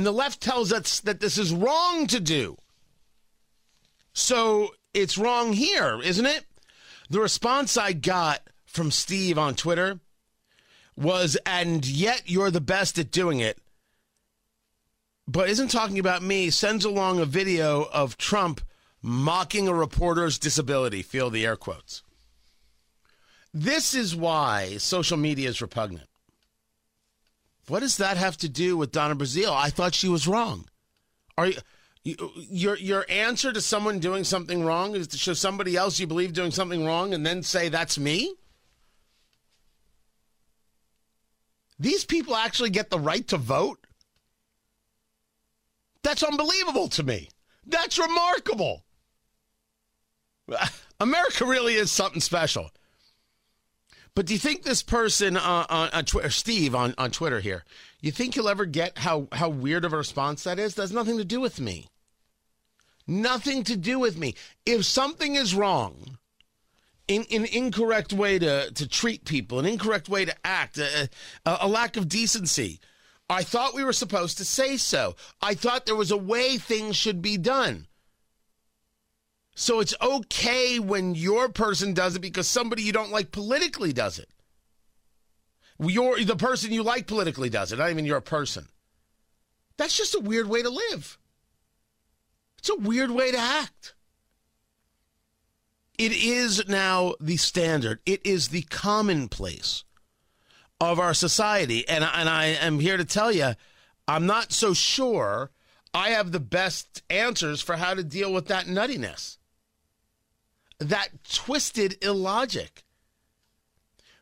And 0.00 0.06
the 0.06 0.12
left 0.12 0.40
tells 0.40 0.72
us 0.72 1.00
that 1.00 1.20
this 1.20 1.36
is 1.36 1.52
wrong 1.52 2.06
to 2.06 2.20
do. 2.20 2.56
So 4.14 4.70
it's 4.94 5.18
wrong 5.18 5.52
here, 5.52 6.00
isn't 6.02 6.24
it? 6.24 6.46
The 7.10 7.20
response 7.20 7.76
I 7.76 7.92
got 7.92 8.40
from 8.64 8.90
Steve 8.90 9.36
on 9.36 9.56
Twitter 9.56 10.00
was, 10.96 11.36
and 11.44 11.86
yet 11.86 12.22
you're 12.24 12.50
the 12.50 12.62
best 12.62 12.98
at 12.98 13.10
doing 13.10 13.40
it. 13.40 13.58
But 15.28 15.50
isn't 15.50 15.68
talking 15.68 15.98
about 15.98 16.22
me, 16.22 16.48
sends 16.48 16.86
along 16.86 17.20
a 17.20 17.26
video 17.26 17.82
of 17.92 18.16
Trump 18.16 18.62
mocking 19.02 19.68
a 19.68 19.74
reporter's 19.74 20.38
disability. 20.38 21.02
Feel 21.02 21.28
the 21.28 21.44
air 21.44 21.56
quotes. 21.56 22.02
This 23.52 23.92
is 23.92 24.16
why 24.16 24.78
social 24.78 25.18
media 25.18 25.50
is 25.50 25.60
repugnant. 25.60 26.09
What 27.70 27.80
does 27.80 27.98
that 27.98 28.16
have 28.16 28.36
to 28.38 28.48
do 28.48 28.76
with 28.76 28.90
Donna 28.90 29.14
Brazile? 29.14 29.54
I 29.54 29.70
thought 29.70 29.94
she 29.94 30.08
was 30.08 30.26
wrong. 30.26 30.68
Are 31.38 31.52
you, 32.02 32.16
your 32.50 32.76
your 32.76 33.06
answer 33.08 33.52
to 33.52 33.60
someone 33.60 34.00
doing 34.00 34.24
something 34.24 34.64
wrong 34.64 34.96
is 34.96 35.06
to 35.08 35.16
show 35.16 35.34
somebody 35.34 35.76
else 35.76 36.00
you 36.00 36.08
believe 36.08 36.32
doing 36.32 36.50
something 36.50 36.84
wrong 36.84 37.14
and 37.14 37.24
then 37.24 37.44
say 37.44 37.68
that's 37.68 37.96
me? 37.96 38.34
These 41.78 42.04
people 42.04 42.34
actually 42.34 42.70
get 42.70 42.90
the 42.90 42.98
right 42.98 43.26
to 43.28 43.36
vote? 43.36 43.86
That's 46.02 46.24
unbelievable 46.24 46.88
to 46.88 47.04
me. 47.04 47.28
That's 47.64 48.00
remarkable. 48.00 48.84
America 51.00 51.44
really 51.44 51.74
is 51.74 51.92
something 51.92 52.20
special. 52.20 52.72
But 54.14 54.26
do 54.26 54.32
you 54.32 54.38
think 54.38 54.62
this 54.62 54.82
person 54.82 55.36
uh, 55.36 55.66
on, 55.68 55.88
on 55.90 56.04
Twitter, 56.04 56.30
Steve 56.30 56.74
on, 56.74 56.94
on 56.98 57.10
Twitter 57.10 57.40
here, 57.40 57.64
you 58.00 58.10
think 58.10 58.34
he'll 58.34 58.48
ever 58.48 58.64
get 58.64 58.98
how, 58.98 59.28
how 59.32 59.48
weird 59.48 59.84
of 59.84 59.92
a 59.92 59.96
response 59.96 60.44
that 60.44 60.58
is? 60.58 60.74
That 60.74 60.82
has 60.82 60.92
nothing 60.92 61.18
to 61.18 61.24
do 61.24 61.40
with 61.40 61.60
me. 61.60 61.88
Nothing 63.06 63.64
to 63.64 63.76
do 63.76 63.98
with 63.98 64.16
me. 64.18 64.34
If 64.66 64.84
something 64.84 65.34
is 65.34 65.54
wrong, 65.54 66.18
in 67.08 67.22
an 67.22 67.44
in 67.44 67.44
incorrect 67.46 68.12
way 68.12 68.38
to, 68.38 68.70
to 68.70 68.88
treat 68.88 69.24
people, 69.24 69.58
an 69.58 69.66
incorrect 69.66 70.08
way 70.08 70.24
to 70.24 70.34
act, 70.44 70.78
a, 70.78 71.08
a, 71.44 71.58
a 71.62 71.68
lack 71.68 71.96
of 71.96 72.08
decency, 72.08 72.78
I 73.28 73.42
thought 73.42 73.74
we 73.74 73.84
were 73.84 73.92
supposed 73.92 74.38
to 74.38 74.44
say 74.44 74.76
so. 74.76 75.16
I 75.42 75.54
thought 75.54 75.86
there 75.86 75.96
was 75.96 76.10
a 76.10 76.16
way 76.16 76.56
things 76.56 76.96
should 76.96 77.20
be 77.20 77.36
done. 77.36 77.86
So 79.60 79.80
it's 79.80 79.94
okay 80.00 80.78
when 80.78 81.14
your 81.14 81.50
person 81.50 81.92
does 81.92 82.16
it 82.16 82.20
because 82.20 82.48
somebody 82.48 82.82
you 82.82 82.94
don't 82.94 83.12
like 83.12 83.30
politically 83.30 83.92
does 83.92 84.18
it. 84.18 84.30
Your 85.78 86.18
the 86.18 86.34
person 86.34 86.72
you 86.72 86.82
like 86.82 87.06
politically 87.06 87.50
does 87.50 87.70
it, 87.70 87.78
not 87.78 87.90
even 87.90 88.06
your 88.06 88.22
person. 88.22 88.68
That's 89.76 89.94
just 89.94 90.14
a 90.14 90.20
weird 90.20 90.48
way 90.48 90.62
to 90.62 90.70
live. 90.70 91.18
It's 92.58 92.70
a 92.70 92.76
weird 92.76 93.10
way 93.10 93.32
to 93.32 93.38
act. 93.38 93.94
It 95.98 96.12
is 96.12 96.66
now 96.66 97.12
the 97.20 97.36
standard. 97.36 98.00
It 98.06 98.24
is 98.24 98.48
the 98.48 98.62
commonplace 98.62 99.84
of 100.80 100.98
our 100.98 101.12
society. 101.12 101.86
And, 101.86 102.02
and 102.02 102.30
I 102.30 102.46
am 102.46 102.80
here 102.80 102.96
to 102.96 103.04
tell 103.04 103.30
you, 103.30 103.52
I'm 104.08 104.24
not 104.24 104.52
so 104.52 104.72
sure 104.72 105.50
I 105.92 106.10
have 106.10 106.32
the 106.32 106.40
best 106.40 107.02
answers 107.10 107.60
for 107.60 107.76
how 107.76 107.92
to 107.92 108.02
deal 108.02 108.32
with 108.32 108.46
that 108.46 108.64
nuttiness 108.64 109.36
that 110.80 111.08
twisted 111.30 112.02
illogic 112.02 112.82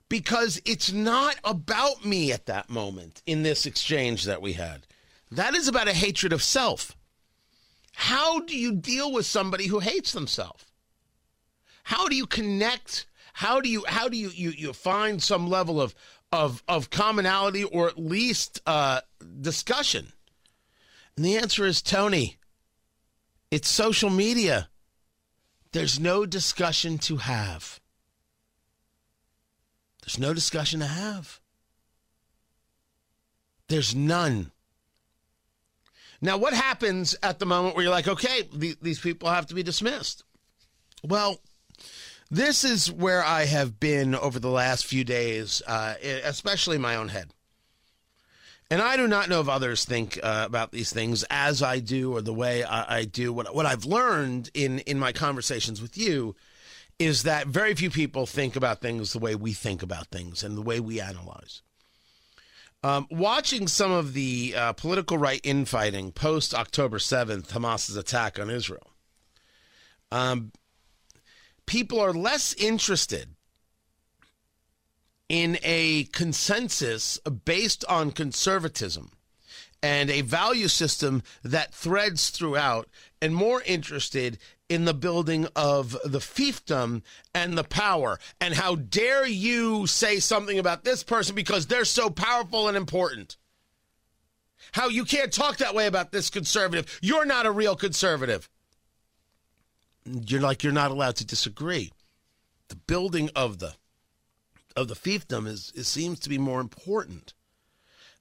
because 0.09 0.61
it's 0.65 0.93
not 0.93 1.37
about 1.45 2.05
me 2.05 2.33
at 2.33 2.47
that 2.47 2.69
moment 2.69 3.23
in 3.27 3.43
this 3.43 3.67
exchange 3.67 4.25
that 4.25 4.43
we 4.43 4.55
had. 4.55 4.87
That 5.31 5.55
is 5.55 5.69
about 5.69 5.89
a 5.89 5.93
hatred 5.93 6.33
of 6.33 6.43
self. 6.43 6.97
How 7.95 8.41
do 8.41 8.57
you 8.57 8.73
deal 8.73 9.13
with 9.13 9.27
somebody 9.27 9.67
who 9.67 9.81
hates 9.81 10.13
themselves? 10.13 10.65
How 11.85 12.09
do 12.09 12.17
you 12.17 12.27
connect? 12.27 13.07
How 13.35 13.61
do 13.61 13.69
you 13.69 13.85
how 13.87 14.09
do 14.09 14.17
you 14.17 14.31
you, 14.31 14.51
you 14.51 14.73
find 14.73 15.23
some 15.23 15.49
level 15.49 15.81
of 15.81 15.95
of 16.33 16.63
of 16.69 16.91
commonality 16.91 17.65
or 17.65 17.89
at 17.89 17.99
least 17.99 18.61
uh, 18.67 19.01
discussion? 19.41 20.13
And 21.17 21.25
the 21.25 21.37
answer 21.37 21.65
is 21.65 21.83
Tony. 21.83 22.37
It's 23.51 23.69
social 23.69 24.11
media. 24.11 24.69
There's 25.79 26.01
no 26.01 26.27
discussion 26.27 26.99
to 26.99 27.19
have. 27.19 27.79
There's 30.03 30.19
no 30.19 30.35
discussion 30.35 30.81
to 30.81 30.87
have. 30.87 31.39
There's 33.69 33.95
none. 33.95 34.51
Now, 36.21 36.37
what 36.37 36.53
happens 36.53 37.15
at 37.23 37.39
the 37.39 37.47
moment 37.47 37.77
where 37.77 37.85
you're 37.85 37.93
like, 37.93 38.09
okay, 38.09 38.49
these 38.53 38.99
people 38.99 39.29
have 39.29 39.47
to 39.47 39.55
be 39.55 39.63
dismissed? 39.63 40.25
Well, 41.05 41.41
this 42.29 42.65
is 42.65 42.91
where 42.91 43.23
I 43.23 43.45
have 43.45 43.79
been 43.79 44.17
over 44.17 44.41
the 44.41 44.51
last 44.51 44.85
few 44.85 45.05
days, 45.05 45.63
uh, 45.65 45.95
especially 46.03 46.75
in 46.75 46.83
my 46.83 46.97
own 46.97 47.07
head. 47.07 47.33
And 48.71 48.83
I 48.83 48.97
do 48.97 49.09
not 49.09 49.31
know 49.31 49.41
if 49.41 49.49
others 49.49 49.85
think 49.85 50.19
uh, 50.23 50.45
about 50.47 50.73
these 50.73 50.93
things 50.93 51.25
as 51.31 51.63
I 51.63 51.79
do 51.79 52.15
or 52.15 52.21
the 52.21 52.35
way 52.35 52.65
I, 52.65 52.99
I, 52.99 53.05
do. 53.05 53.33
What, 53.33 53.55
what 53.55 53.65
I've 53.65 53.87
learned 53.87 54.51
in, 54.53 54.81
in 54.81 54.99
my 54.99 55.13
conversations 55.13 55.81
with 55.81 55.97
you 55.97 56.37
is 56.99 57.23
that 57.23 57.47
very 57.47 57.75
few 57.75 57.91
people 57.91 58.27
think 58.27 58.57
about 58.57 58.81
things 58.81 59.13
the 59.13 59.19
way 59.19 59.35
we 59.35 59.53
think 59.53 59.83
about 59.83 60.09
things 60.09 60.43
and 60.43 60.57
the 60.57 60.63
way 60.63 60.81
we 60.81 61.01
analyze. 61.01 61.63
Um, 62.85 63.07
watching 63.11 63.69
some 63.69 63.91
of 63.91 64.13
the 64.13 64.55
uh, 64.57 64.73
political 64.75 65.17
right 65.17 65.41
infighting 65.43 66.13
post 66.13 66.55
October 66.55 66.99
7th, 66.99 67.51
Hamas's 67.51 67.97
attack 67.97 68.39
on 68.39 68.51
Israel, 68.51 68.93
um, 70.13 70.53
people 71.67 72.01
are 72.01 72.13
less 72.13 72.53
interested 72.55 73.31
in 75.29 75.59
a 75.63 76.05
consensus 76.05 77.19
based 77.45 77.85
on 77.87 78.11
conservatism 78.11 79.11
and 79.83 80.11
a 80.11 80.23
value 80.23 80.69
system 80.69 81.23
that 81.45 81.73
threads 81.73 82.31
throughout, 82.31 82.89
and 83.23 83.35
more 83.35 83.63
interested 83.65 84.39
in 84.69 84.85
the 84.85 84.95
building 84.95 85.47
of 85.57 85.97
the 86.05 86.19
fiefdom 86.19 87.03
and 87.35 87.57
the 87.57 87.65
power. 87.65 88.19
And 88.41 88.55
how 88.55 88.75
dare 88.75 89.27
you 89.27 89.87
say 89.87 90.19
something 90.19 90.59
about 90.59 90.85
this 90.85 91.03
person 91.03 91.35
because 91.35 91.67
they're 91.67 91.85
so 91.85 92.11
powerful 92.11 92.69
and 92.69 92.77
important? 92.77 93.37
How 94.73 94.89
you 94.89 95.05
can't 95.05 95.33
talk 95.33 95.59
that 95.59 95.75
way 95.75 95.87
about 95.87 96.13
this 96.13 96.29
conservative. 96.29 96.99
You're 97.01 97.25
not 97.25 97.47
a 97.47 97.51
real 97.51 97.77
conservative. 97.77 98.49
You're 100.05 100.41
like 100.41 100.63
you're 100.63 100.73
not 100.73 100.91
allowed 100.91 101.17
to 101.17 101.27
disagree. 101.27 101.93
The 102.69 102.77
building 102.77 103.31
of 103.35 103.61
the 103.61 103.75
of 104.79 104.89
the 104.89 104.95
fiefdom 104.95 105.47
is, 105.47 105.73
is 105.75 105.89
seems 105.89 106.21
to 106.21 106.29
be 106.29 106.39
more 106.39 106.61
important. 106.61 107.35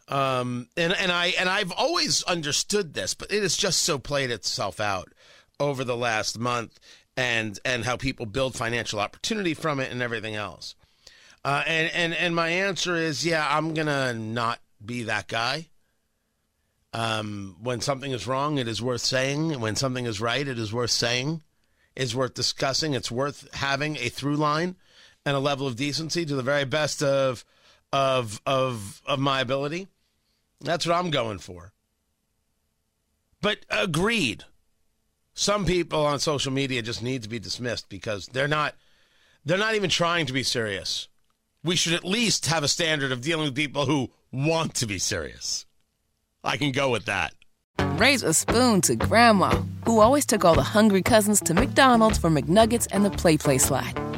Um, 0.09 0.69
and 0.77 0.93
and 0.93 1.11
I 1.11 1.27
and 1.39 1.49
I've 1.49 1.71
always 1.71 2.23
understood 2.23 2.93
this, 2.93 3.13
but 3.13 3.31
it 3.31 3.41
has 3.41 3.57
just 3.57 3.83
so 3.83 3.99
played 3.99 4.31
itself 4.31 4.79
out 4.79 5.13
over 5.59 5.83
the 5.83 5.97
last 5.97 6.39
month, 6.39 6.79
and 7.17 7.59
and 7.65 7.83
how 7.83 7.97
people 7.97 8.25
build 8.25 8.55
financial 8.55 8.99
opportunity 8.99 9.53
from 9.53 9.79
it 9.79 9.91
and 9.91 10.01
everything 10.01 10.35
else. 10.35 10.75
Uh, 11.43 11.63
and 11.67 11.91
and 11.93 12.13
and 12.13 12.35
my 12.35 12.49
answer 12.49 12.95
is, 12.95 13.25
yeah, 13.25 13.45
I'm 13.49 13.73
gonna 13.73 14.13
not 14.13 14.59
be 14.83 15.03
that 15.03 15.27
guy. 15.27 15.67
Um, 16.93 17.57
when 17.61 17.81
something 17.81 18.11
is 18.11 18.27
wrong, 18.27 18.57
it 18.57 18.67
is 18.67 18.81
worth 18.81 19.01
saying. 19.01 19.59
When 19.59 19.75
something 19.75 20.05
is 20.05 20.21
right, 20.21 20.47
it 20.47 20.57
is 20.57 20.71
worth 20.71 20.91
saying. 20.91 21.43
It's 21.97 22.15
worth 22.15 22.33
discussing. 22.33 22.93
It's 22.93 23.11
worth 23.11 23.53
having 23.53 23.97
a 23.97 24.07
through 24.07 24.37
line 24.37 24.77
and 25.27 25.35
a 25.35 25.39
level 25.39 25.67
of 25.67 25.75
decency 25.75 26.25
to 26.25 26.35
the 26.35 26.41
very 26.41 26.63
best 26.63 27.03
of 27.03 27.43
of 27.91 28.41
of 28.45 29.01
of 29.05 29.19
my 29.19 29.41
ability. 29.41 29.89
That's 30.61 30.87
what 30.87 30.95
I'm 30.95 31.11
going 31.11 31.39
for. 31.39 31.73
But 33.41 33.65
agreed. 33.69 34.45
Some 35.33 35.65
people 35.65 36.05
on 36.05 36.19
social 36.19 36.53
media 36.53 36.81
just 36.81 37.03
need 37.03 37.23
to 37.23 37.29
be 37.29 37.39
dismissed 37.39 37.89
because 37.89 38.27
they're 38.27 38.47
not 38.47 38.73
they're 39.43 39.57
not 39.57 39.75
even 39.75 39.89
trying 39.89 40.27
to 40.27 40.33
be 40.33 40.43
serious. 40.43 41.09
We 41.61 41.75
should 41.75 41.93
at 41.93 42.05
least 42.05 42.45
have 42.45 42.63
a 42.63 42.69
standard 42.69 43.11
of 43.11 43.19
dealing 43.19 43.47
with 43.47 43.55
people 43.55 43.85
who 43.85 44.09
want 44.31 44.75
to 44.75 44.87
be 44.87 44.97
serious. 44.97 45.65
I 46.41 46.55
can 46.55 46.71
go 46.71 46.89
with 46.89 47.03
that. 47.05 47.33
Raise 47.97 48.23
a 48.23 48.33
spoon 48.33 48.79
to 48.81 48.95
Grandma, 48.95 49.61
who 49.85 49.99
always 49.99 50.25
took 50.25 50.45
all 50.45 50.55
the 50.55 50.63
hungry 50.63 51.01
cousins 51.01 51.41
to 51.41 51.53
McDonald's 51.53 52.17
for 52.17 52.29
McNuggets 52.29 52.87
and 52.91 53.03
the 53.03 53.11
Play 53.11 53.37
Play 53.37 53.57
Slide. 53.57 54.16